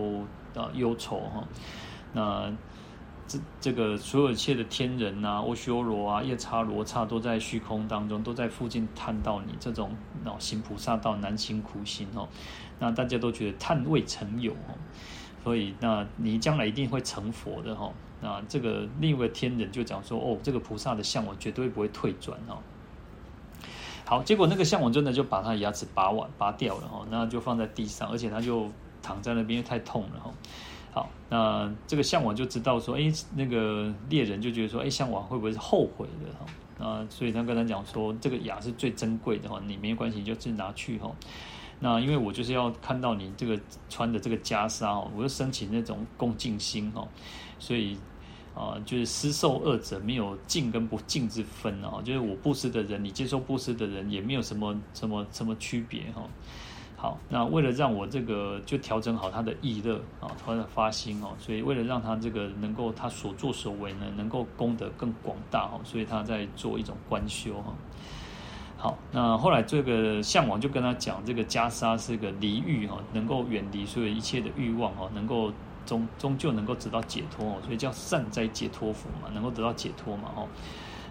[0.54, 1.44] 啊忧愁哈。
[2.12, 2.52] 那
[3.26, 9.90] 这这个所有一切的天人啊，阿修罗啊，夜叉罗刹都在虚空当中，都在附近探到你这种
[10.24, 12.28] 哦行菩萨道难行苦行哦。
[12.78, 14.78] 那大家都觉得叹未曾有哦。
[15.44, 17.92] 所以，那你将来一定会成佛的哈。
[18.20, 22.56] 那这个另一位天人就讲说：“哦，这个菩萨的相我绝对不会退转哈。”
[24.04, 28.68] 好，结果那个向王真的就把他牙齿拔完、拔掉了哈，那就放在地上，而且他就
[29.02, 30.30] 躺在那边，因为太痛了哈。
[30.92, 36.44] 好，那这个向王就知道说：“哎，那个猎人就觉得说：‘哎，向王会不会是后悔的哈？’
[36.78, 41.10] 那所以他跟他讲说：‘这个牙是最珍贵的哈，你没关系，就自己拿去哈。’
[41.80, 47.08] 那因为我就是要看到你这个穿的这个袈裟哦，我就升起那种恭敬心哦，
[47.58, 47.96] 所以
[48.54, 56.22] 啊，就是施受二者没有敬跟不敬之分哦，就是我布施的人，你接受布施的人也没有什么什么什么区别哈。
[56.94, 67.74] 好，那为了让我这个就调整好他的意乐啊，他的发心哦，所以为了让他这个能够他所作所为呢，能够功德更广大哦，所以他在做一种观修哈。
[68.76, 75.52] 好，那后来这个向王就跟他讲，这个袈裟是个离欲哈，能够远离所有一切的欲望哈，能够
[75.86, 80.46] 终终究能够得到解脱哦，所以叫善哉解脱佛嘛，能够得到解脱嘛哈。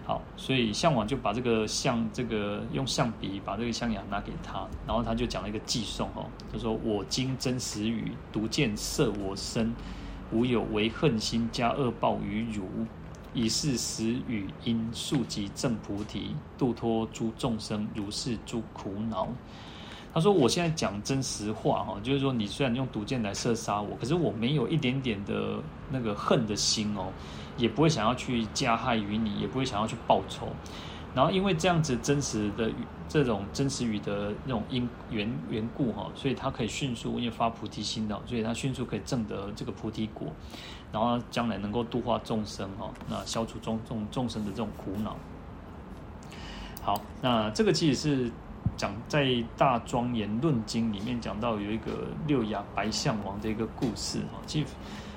[0.04, 9.72] 好，所以向王就把这个象，这个用象鼻把这个象牙拿给他，然后他就讲了一个偈颂哦，他说：“我今真实语，独见摄我身，
[10.32, 12.64] 无有为恨心加恶报于汝。”
[13.34, 19.28] 以是实语因，速集证菩提，度脱诸众生如是诸苦恼。
[20.14, 25.58] 他说：“我现在讲真实话哈，就是说，你虽然用毒箭来射杀我，可是我没有一点点的
[25.90, 27.12] 那个恨的心哦，
[27.56, 30.48] 也不会想要去加害于你，也不会想要去报仇。”
[31.14, 32.70] 然后因为这样子真实的
[33.06, 40.28] 这种真实语的那种因缘缘故哈，所以他可以迅速因为发菩提心的，所以他迅速可以证得这个菩提果，
[40.90, 45.14] 然后将来能够度化众生哈，那消除众众众生的这种苦恼。
[46.80, 48.32] 好，那这个其实是
[48.76, 49.24] 讲在
[49.56, 54.66] 《大庄严论经》里面讲到有一个六牙白象王的一个故事哈，其实。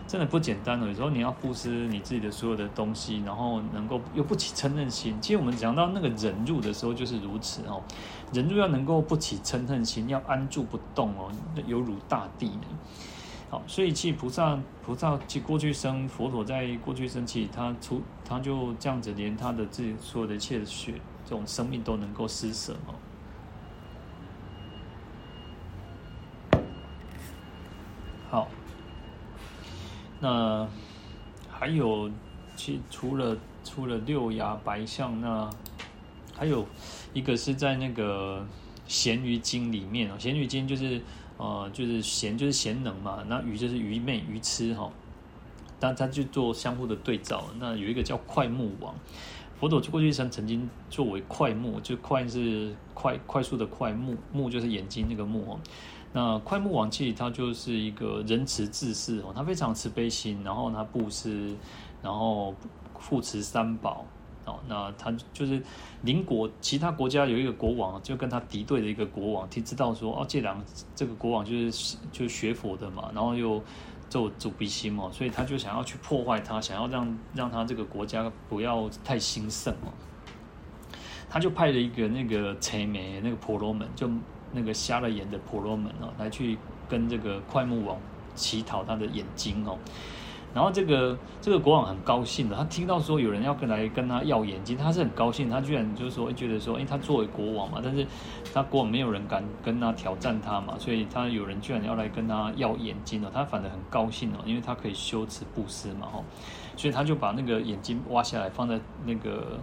[0.07, 0.87] 真的不简单了。
[0.87, 5.17] 有时候你要布施你自己的所有的东西，然后能够又不起嗔恨心。
[5.19, 7.81] 其实我们讲到那个忍辱的时候就是如此哦。
[8.31, 11.31] 忍辱要能够不起嗔恨心，要安住不动哦，
[11.65, 12.67] 犹如大地呢。
[13.49, 20.93] 好，所以其实菩萨菩萨其过去生佛陀在过去生其实他出他就这样子，连他的自己所有的一切的血
[21.25, 22.93] 这种生命都能够施舍哦。
[28.35, 28.49] 好。
[30.19, 30.67] 那
[31.49, 32.11] 还有，
[32.57, 35.49] 其除了除了六牙白象，那
[36.35, 36.65] 还有
[37.13, 38.45] 一个是在那个
[38.87, 41.01] 咸鱼经里面哦，咸鱼经就是
[41.37, 44.91] 呃就是咸就是贤能嘛，那鱼就是愚昧愚痴哈，
[45.79, 47.45] 但他就做相互的对照。
[47.57, 48.93] 那有一个叫快目王，
[49.57, 55.59] 佛陀过去生曾经作为快目，就快是快快速的快目，目就是眼睛那个目哦。
[56.17, 61.53] 那快目王其实他就是一个仁慈志士哦，他非常慈悲心，然后他布施，
[62.01, 62.55] 然后
[62.93, 64.05] 护持三宝
[64.45, 64.57] 哦。
[64.69, 65.61] 那他就是
[66.03, 70.63] 邻国其他国家有一个国王，就跟他敌对的一个国王，他知道说哦，这两
[70.95, 73.61] 这个国王就是就学佛的嘛，然后又
[74.09, 79.91] 做主比心嘛，所以他就想要去破坏他，想要让让他这个国家不要太兴盛哦。
[81.29, 84.09] 他就派了一个那个青眉那个婆罗门就。
[84.51, 87.97] 那个瞎了眼的婆罗门哦，来去跟这个快目王
[88.35, 89.77] 乞讨他的眼睛哦，
[90.53, 98.05] 然后这个这个国王很高兴的，他听到说有人要跟来跟他要眼睛，他是很高兴，他居然就是说觉得说，哎，他作为国王嘛，但是
[98.53, 106.23] 他国王没有人敢跟他挑战他嘛，所以他有人居然要来跟他要眼睛哦，他反而很高兴哦，因为他可以修持布施嘛吼，
[106.77, 109.59] 所以他就把那个眼睛挖下来放在那个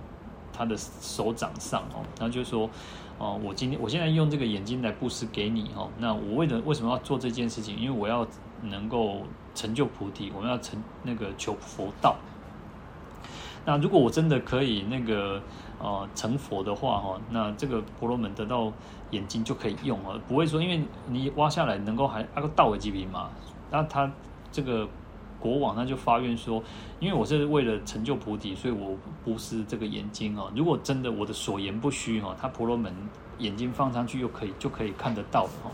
[0.53, 2.69] 他的手掌上哦，然后就说。
[3.23, 7.79] 哦，我今天我现在用这个眼睛来布施给你哦，那我为了为什么要做这件事情？
[7.79, 8.27] 因为我要
[8.63, 9.23] 能够
[9.55, 12.17] 成就菩提，我们要成那个求佛道。
[13.65, 15.41] 那如果我真的可以那个
[15.79, 18.73] 呃成佛的话哈，那这个婆罗门得到
[19.13, 23.31] 眼睛就可以用了，不会说因为你挖下来能够还那个道为几笔嘛？
[23.71, 24.11] 那他
[24.51, 24.89] 这个。
[25.43, 26.63] 国王他就发愿说，
[27.01, 30.49] 因为我是为了成就菩提，所以我不是这个眼睛哦。
[30.55, 32.95] 如果真的我的所言不虚哈，他婆罗门
[33.39, 35.71] 眼睛放上去又可以就可以看得到了哈。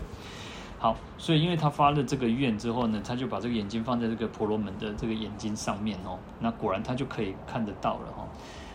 [0.79, 8.27] 好，所以因为他发了这个愿之后呢，他就把这个眼睛放在这个婆罗门的这个眼睛上面哦，那果然他就可以看得到了哈。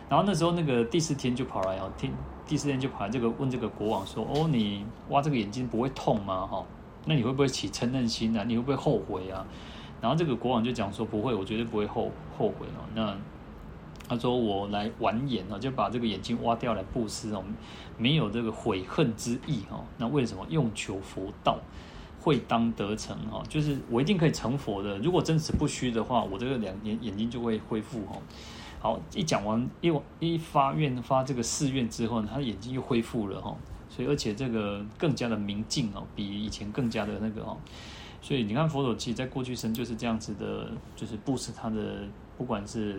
[0.09, 2.13] 然后那时候那个第四天就跑来哦，听
[2.47, 6.47] 第四天就跑来这个问这个国王说：“哦，你挖这个眼睛不会痛吗？
[6.47, 6.63] 哈，
[7.07, 8.45] 那你会不会起嗔恨心啊？
[8.47, 9.45] 你会不会后悔啊？”
[10.05, 13.17] 然后这个国王就讲说：“不会，我绝对不会后后悔哦。”那
[14.07, 17.43] 他说：“我来完颜哦，就把这个眼睛挖掉来布施哦，
[17.97, 19.83] 没有这个悔恨之意哈。
[19.97, 21.59] 那为什么用求佛道？”
[22.21, 24.99] 会当得成哈，就是我一定可以成佛的。
[24.99, 28.17] 如果真实不虚的话，我这个两眼眼睛就会恢复哈。
[28.81, 33.57] 好，一讲完一一发愿发这个誓愿之后呢，他的眼睛又恢复了哈。
[33.89, 37.57] 所以而且这个更加的明净哦，比以前更加的那个哦。
[38.25, 41.99] 所以你看佛陀其实在过去生就是这样子的，就是布施他的，
[42.39, 42.99] 不管是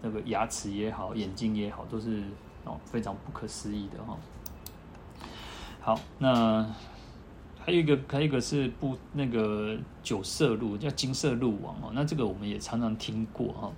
[0.00, 2.22] 那个牙齿也好，眼睛也好，都是
[2.64, 4.16] 哦非常不可思议的哈。
[5.82, 6.66] 好，那。
[7.64, 13.70] 还有一个，还有一个是不那个九色鹿叫金色鹿王哦，那这个我们也常常听过哈。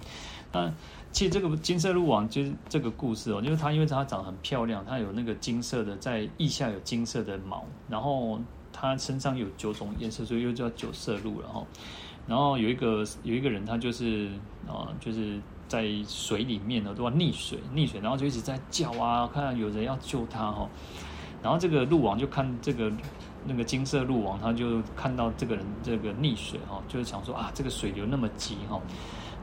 [0.53, 0.73] 那
[1.13, 8.41] 其实这个金色鹿王就是这个故事哦，就是它因为它长得很漂亮，它有那个金色的在腋下有金色的毛，然后
[8.85, 11.65] 它身上有九种颜色，所以又叫九色鹿了哈。
[12.27, 14.29] 然后有一个有一个人，他就是
[14.69, 20.69] 啊，就是在水里面呢，都要溺水溺水，然后就一直在叫啊，看到有人要救他哈。
[21.43, 22.93] 然后这个鹿王就看这个。
[23.47, 28.81] 那个金色鹿王，他就看到这个人这个溺水哈，就是想说啊，这个水流那么急哈，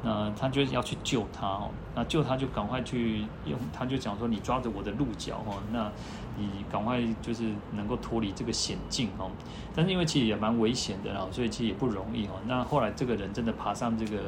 [0.03, 5.91] 那他就要去救他哦，那救他就赶快去用，他就讲说，你抓着我的鹿角哦，那
[6.37, 7.43] 你赶快就是
[7.73, 9.29] 能够脱离这个险境哦。
[9.75, 12.31] 但是因为其实也蛮危险的啦，所以其实也不容易哦。
[12.47, 14.23] 那后来这个人真的爬上这个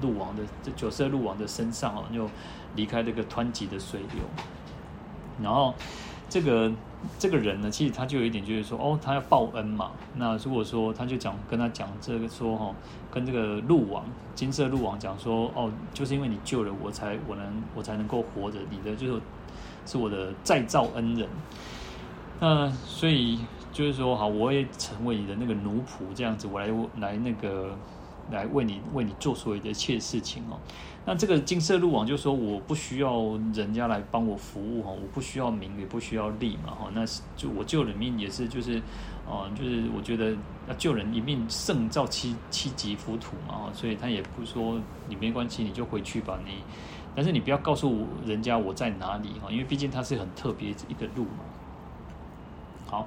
[0.00, 2.28] 鹿王的这九色鹿王的身上哦，就
[2.74, 4.22] 离开这个湍急的水流，
[5.42, 5.74] 然后。
[6.28, 6.70] 这个
[7.18, 9.90] 这个人呢，其实他就有一点就是说，哦，他要报恩嘛。
[10.16, 12.74] 那如果说他就讲跟他讲这个说哈，
[13.10, 19.20] 跟这个鹿王金色鹿王讲说，哦，就是因为你救了我才我能我才能够活着，你的就是
[19.86, 21.28] 是我的再造恩人。
[22.40, 23.40] 那所以
[23.72, 26.68] 就是说，好，我也成为你的那个奴仆这样子，我来
[26.98, 27.76] 来那个。
[28.30, 30.58] 来为你为你做所有的一切事情哦，
[31.04, 37.04] 那这个金色鹿王就说，我不需要人家来帮我服务哈，我不需要名也不需要利嘛哈，那
[37.36, 38.82] 就我救人命也是就是，
[39.26, 40.36] 哦就是我觉得
[40.68, 46.62] 要救人一命胜造七七级浮屠嘛，所以他也不说你没关系，你就回去吧你，
[47.14, 51.44] 但是你不要告诉人家我在哪里哈，因为毕竟他是很特别一个鹿嘛。
[52.88, 53.04] 好，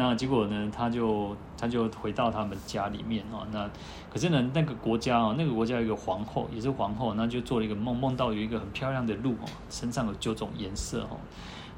[0.00, 0.70] 那结果呢？
[0.72, 3.44] 他就他就回到他们家里面哦。
[3.50, 3.68] 那
[4.08, 11.18] 可是呢，那个国家哦，那个国家有个皇后，也是皇后，那就做了一个梦，梦到有一个很漂亮的鹿哦，身上有九种颜色哦。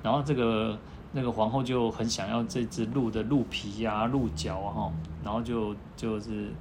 [0.03, 0.79] 然后这个
[1.12, 4.93] 那个皇后就很想要这只鹿的鹿皮呀、鹿角啊，
[5.25, 6.53] 然后就就是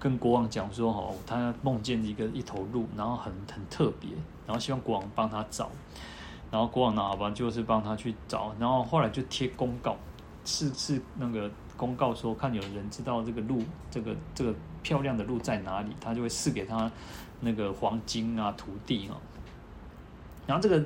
[0.00, 4.10] 跟国王讲说哦，他梦见一个一头鹿，然后很很特别，
[4.44, 5.70] 然后希望国王帮他找。
[6.50, 9.96] 然后国王呢，好吧，就是帮他去找，然后后来就贴公告，
[10.44, 16.90] 是是那个公告说，看有人知道这个鹿，这个这个漂亮的鹿在哪里，他就会赐给他
[17.40, 19.16] 那个黄金啊、土地哦。
[20.46, 20.84] 然后这个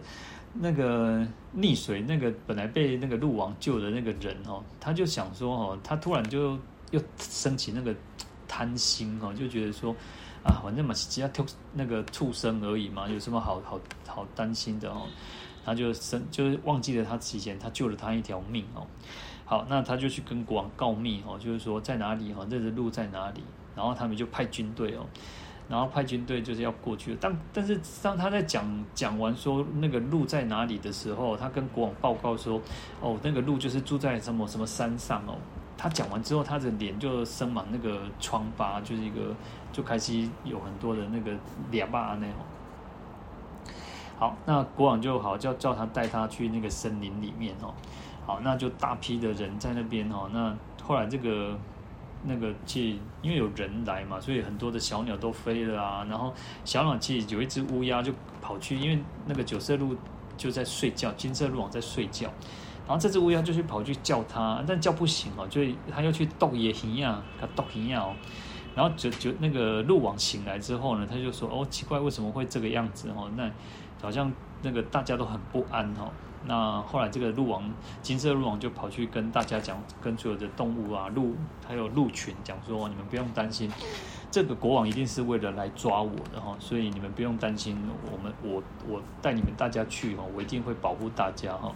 [0.55, 6.59] 那个溺水那个本来被那个鹿王救的那个人哦，他就想说哦，他突然就
[6.91, 7.95] 又升起那个
[8.47, 9.95] 贪心哦，就觉得说
[10.45, 11.29] 啊，反正嘛，只要
[11.75, 15.07] 那个畜生而已嘛，有什么好好好担心的哦。
[15.65, 18.87] 他就生就是忘记了他之前他救了他一条命哦，
[19.49, 23.43] 好，那他就去跟国王告密哦，就是说在哪里哈，这只鹿在哪里？
[23.75, 25.07] 然后他们就派军队哦，
[25.71, 27.17] 然后派军队就是要过去。
[27.19, 32.61] 但但是当他在讲讲完说那个鹿在哪里的时候，他跟国王报告说
[33.01, 35.35] 哦，那个鹿就是住在什么什么山上哦。
[35.79, 39.35] 他讲完之后，他的脸就生满那个疮疤，就是一个
[39.73, 41.33] 就开始有很多的那个
[41.71, 42.37] 裂疤那种。
[44.19, 47.73] 好，那国王就好叫叫他带他去那个森林里面哦。
[48.29, 50.29] 好，那就大批的人在那边哦。
[50.35, 50.55] 那
[50.85, 51.59] 后来这个
[52.25, 56.07] 那个其实因为有人来嘛，所以很多的小鸟都飞了啊。
[56.11, 58.13] 然后小鸟其实有一只乌鸦就
[58.43, 59.97] 跑去，因为那个九色鹿
[60.37, 62.29] 就在睡觉，金色鹿王在睡觉。
[62.87, 68.15] 然后这只乌鸦就去跑去叫它，但叫不醒哦，就它又去逗也一样，它逗一样哦。
[68.75, 73.51] 然后就就那个鹿王醒来之后呢，他就说：“哦，奇怪，为什么会这个样子哦？”那
[74.03, 76.13] 好像那个大家都很不安哦。
[76.49, 77.63] 那后来这个鹿王
[78.01, 81.37] 金色鹿王就跑去跟大家讲，跟所有的动物啊鹿
[81.67, 83.71] 还有鹿群讲说：“你们不用担心，
[84.31, 87.77] 这个国王一定是为了来抓我的哈，所以你们不用担心。
[88.11, 91.71] 我们我我带你们大家去哈，我一定会保护大家哈。”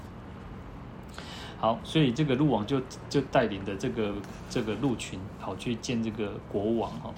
[1.61, 4.15] 好，所以这个鹿王就就带领的这个
[4.49, 7.11] 这个鹿群跑去见这个国王哈。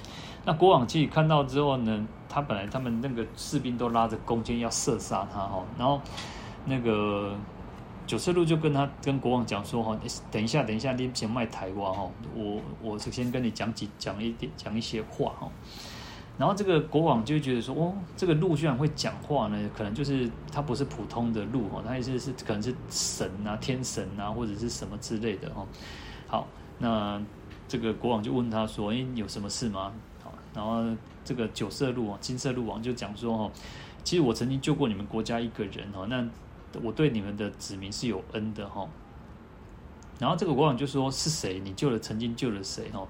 [0.44, 5.98] 那国王其实看到之后呢，他本来他们那个士兵都拉着弓箭要射杀他哈，然后
[6.66, 7.36] 那个
[8.06, 9.98] 九色鹿就跟他跟国王讲说哈，
[10.30, 15.50] 等一下等一下，你先卖台湾哈，我我是先跟你讲几讲一点讲一些话哈。
[16.36, 25.64] 然后这个国王就觉得说，哦，这个鹿居然会讲话呢，可能就是它不是普通的鹿哈，它意思是可能是神啊、天神啊，或者是什么之类的哈。
[26.26, 26.46] 好，
[26.78, 27.22] 那
[27.68, 29.92] 这个国王就问他说，哎，有什么事吗？
[30.52, 30.84] 然后
[31.24, 33.50] 这个九色鹿啊，金色鹿王就讲说哈，
[34.02, 36.24] 其实我曾经救过你们国家一个人哈，那
[36.82, 38.88] 我对你们的子民是有恩的哈。
[40.18, 41.60] 然后这个国王就说，是谁？
[41.60, 43.06] 你救了曾经救了谁哈？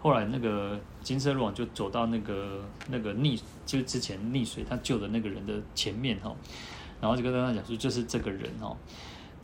[0.00, 6.34] 后来那个金色鹿王就走到那个那个溺，就之前溺水他救的那个人的前面哈，
[7.00, 8.76] 然后就跟他讲说，就是这个人哈。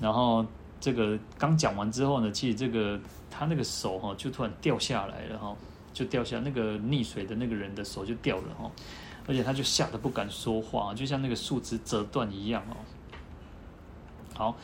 [0.01, 0.45] 然后
[0.81, 3.01] 这个刚讲完之后呢，其实这个
[3.31, 5.57] 他那个手哈就突然掉下来了哈。
[5.93, 8.69] 就掉下那个溺水的那个人的手就掉了哈，
[9.29, 12.75] 而且他就吓得不敢说话，就像那个树枝折断一样哦。
[14.37, 14.55] 好，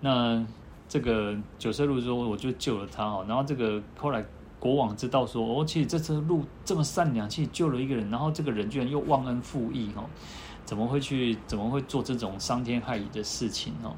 [0.00, 0.44] 那
[0.88, 4.24] 这个九色鹿说我就救了他哈，然后这个后来
[4.58, 10.04] 国王知道说哦，其实这只鹿这么善良，其实救了一个人，然后这个人居然又忘恩负义哈，
[10.64, 13.94] 怎么会去怎么会做这种伤天害理的事情哦？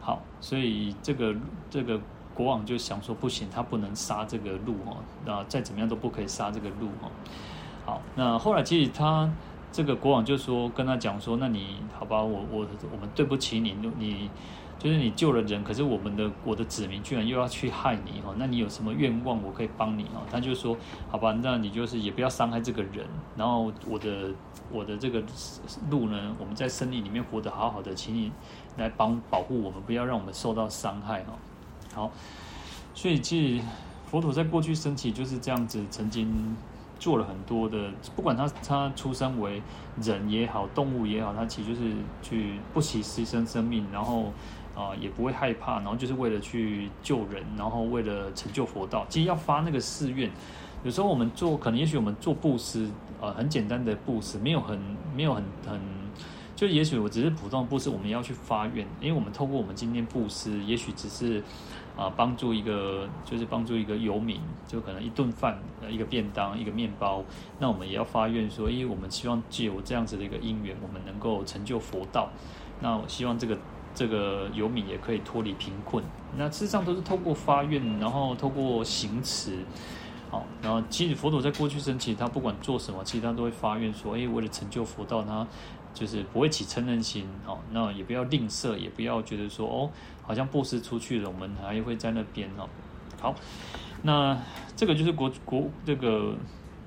[0.00, 1.34] 好，所以这个
[1.70, 2.00] 这个。
[2.36, 7.10] 国王就想说不行，他不能杀这个鹿哦，那再怎么样都不可以杀这个鹿哦。
[7.86, 9.26] 好，那后来其实他
[9.76, 14.30] 这个国王就说跟他讲说，那你好吧，我我我们对不起你，你
[14.78, 20.24] 就是你救了人，可是我们的我的子民居然又要去害你哦，那你有什么愿望我可以帮你哦？
[20.32, 20.74] 他就说
[21.10, 23.06] 好吧，那你就是也不要伤害这个人，
[23.36, 24.30] 然后我的
[24.72, 25.22] 我的这个
[25.90, 28.32] 路呢，我们在森林里面活得好好的，请你
[28.78, 31.36] 来帮保护我们，不要让我们受到伤害哦。
[31.92, 32.10] 好，
[32.94, 33.64] 所以其实
[34.06, 36.56] 佛陀在过去生起就是这样子，曾经
[36.98, 39.62] 做了很多的，不管他他出生为
[40.02, 41.92] 人也好，动物也好，他其实就是
[42.22, 44.32] 去不惜牺牲生命，然后
[44.74, 49.06] 啊、也不会害怕，然后就是为了去救人，然后为了成就佛道。
[49.08, 50.30] 其实要发那个誓愿，
[50.84, 52.86] 有时候我们做，可能也许我们做布施，
[53.20, 54.78] 呃，很简单的布施，没有很
[55.14, 55.80] 没有很很。
[56.54, 61.42] 就也许我只是普通布施，我们要去发愿，因为我们透过我们今天布施，也许只是
[61.96, 67.24] 啊帮助一个，就是帮助一个游民，就可能一顿饭、一个便当、一个面包，
[67.58, 72.28] 那我们也要发愿说，因为我们希望借由这样子的一个因缘，我们能够成就佛道。
[72.80, 73.58] 那我希望这个
[73.94, 76.04] 这个游民也可以脱离贫困。
[76.36, 79.58] 那事实上都是透过发愿，然后透过行持，
[80.30, 85.46] 好，然后其实佛陀在过去生，其实他不管做什么，其实他都会发愿说，哎，为了成就佛道，他。
[85.94, 89.88] 就是不会起嗔恨心，好，那也不要吝啬，也不要觉得说哦，
[90.26, 92.68] 好像布施出去了，我们还会在那边哦。
[93.20, 93.34] 好，
[94.02, 94.38] 那
[94.76, 96.34] 这个就是国国这个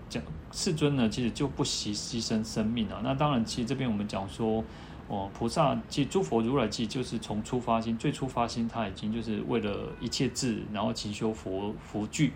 [0.10, 0.22] 讲
[0.52, 3.02] 世尊呢，其实就不惜牺牲生命啊。
[3.04, 4.64] 那当然，其实这边我们讲说，
[5.08, 12.34] 哦，菩萨即诸佛如来，即就是从初发心，最初发心，他已经就是为了一切智，然后勤修佛佛具。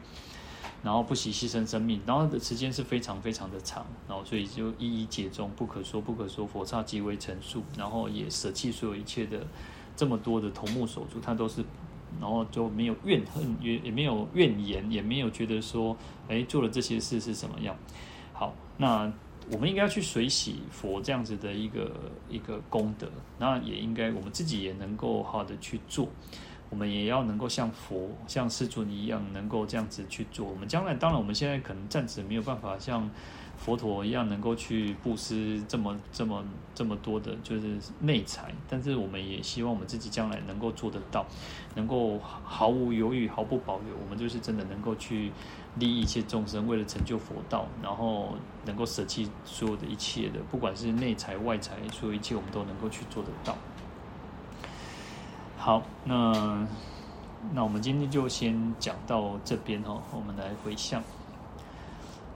[0.81, 9.47] 然后不惜牺牲生命，然后的时间是非常非常的长，然后所以就一一解中，不可说不可说，佛刹即为成数，然后也舍弃所有一切的
[9.95, 11.63] 这么多的头目手足，他都是，
[12.19, 15.95] 然后就没有怨恨，也也没有怨言，也没有觉得说，
[16.27, 17.75] 哎，做了这些事是什么样。
[18.33, 19.11] 好，那
[19.51, 21.91] 我们应该要去随喜佛这样子的一个
[22.29, 26.07] 一个功德，那也应该我们自己也能够好的去做。
[26.69, 30.47] 我们也要能够像佛、像世尊一样，能够这样子去做。
[30.47, 33.07] 我们将来，当然，我们现在可能暂时没有办法像
[33.63, 36.43] 佛陀一样，能够去布施这么、这么、
[36.75, 38.53] 这么多的，就是内财。
[38.69, 41.25] 但是，我们也希望我们自己将来能够做得到，
[41.73, 43.95] 能够毫无犹豫、毫不保留。
[44.03, 45.31] 我们就是真的能够去
[45.79, 48.35] 利益一切众生，为了成就佛道，然后
[48.65, 53.55] 能够舍弃所有的一切的，不管是内财、外财，所有一切，我们都能够去做得到。
[55.57, 56.67] 好，那
[57.53, 60.01] 那我们今天就先讲到这边哦。
[60.13, 61.01] 我们来回向，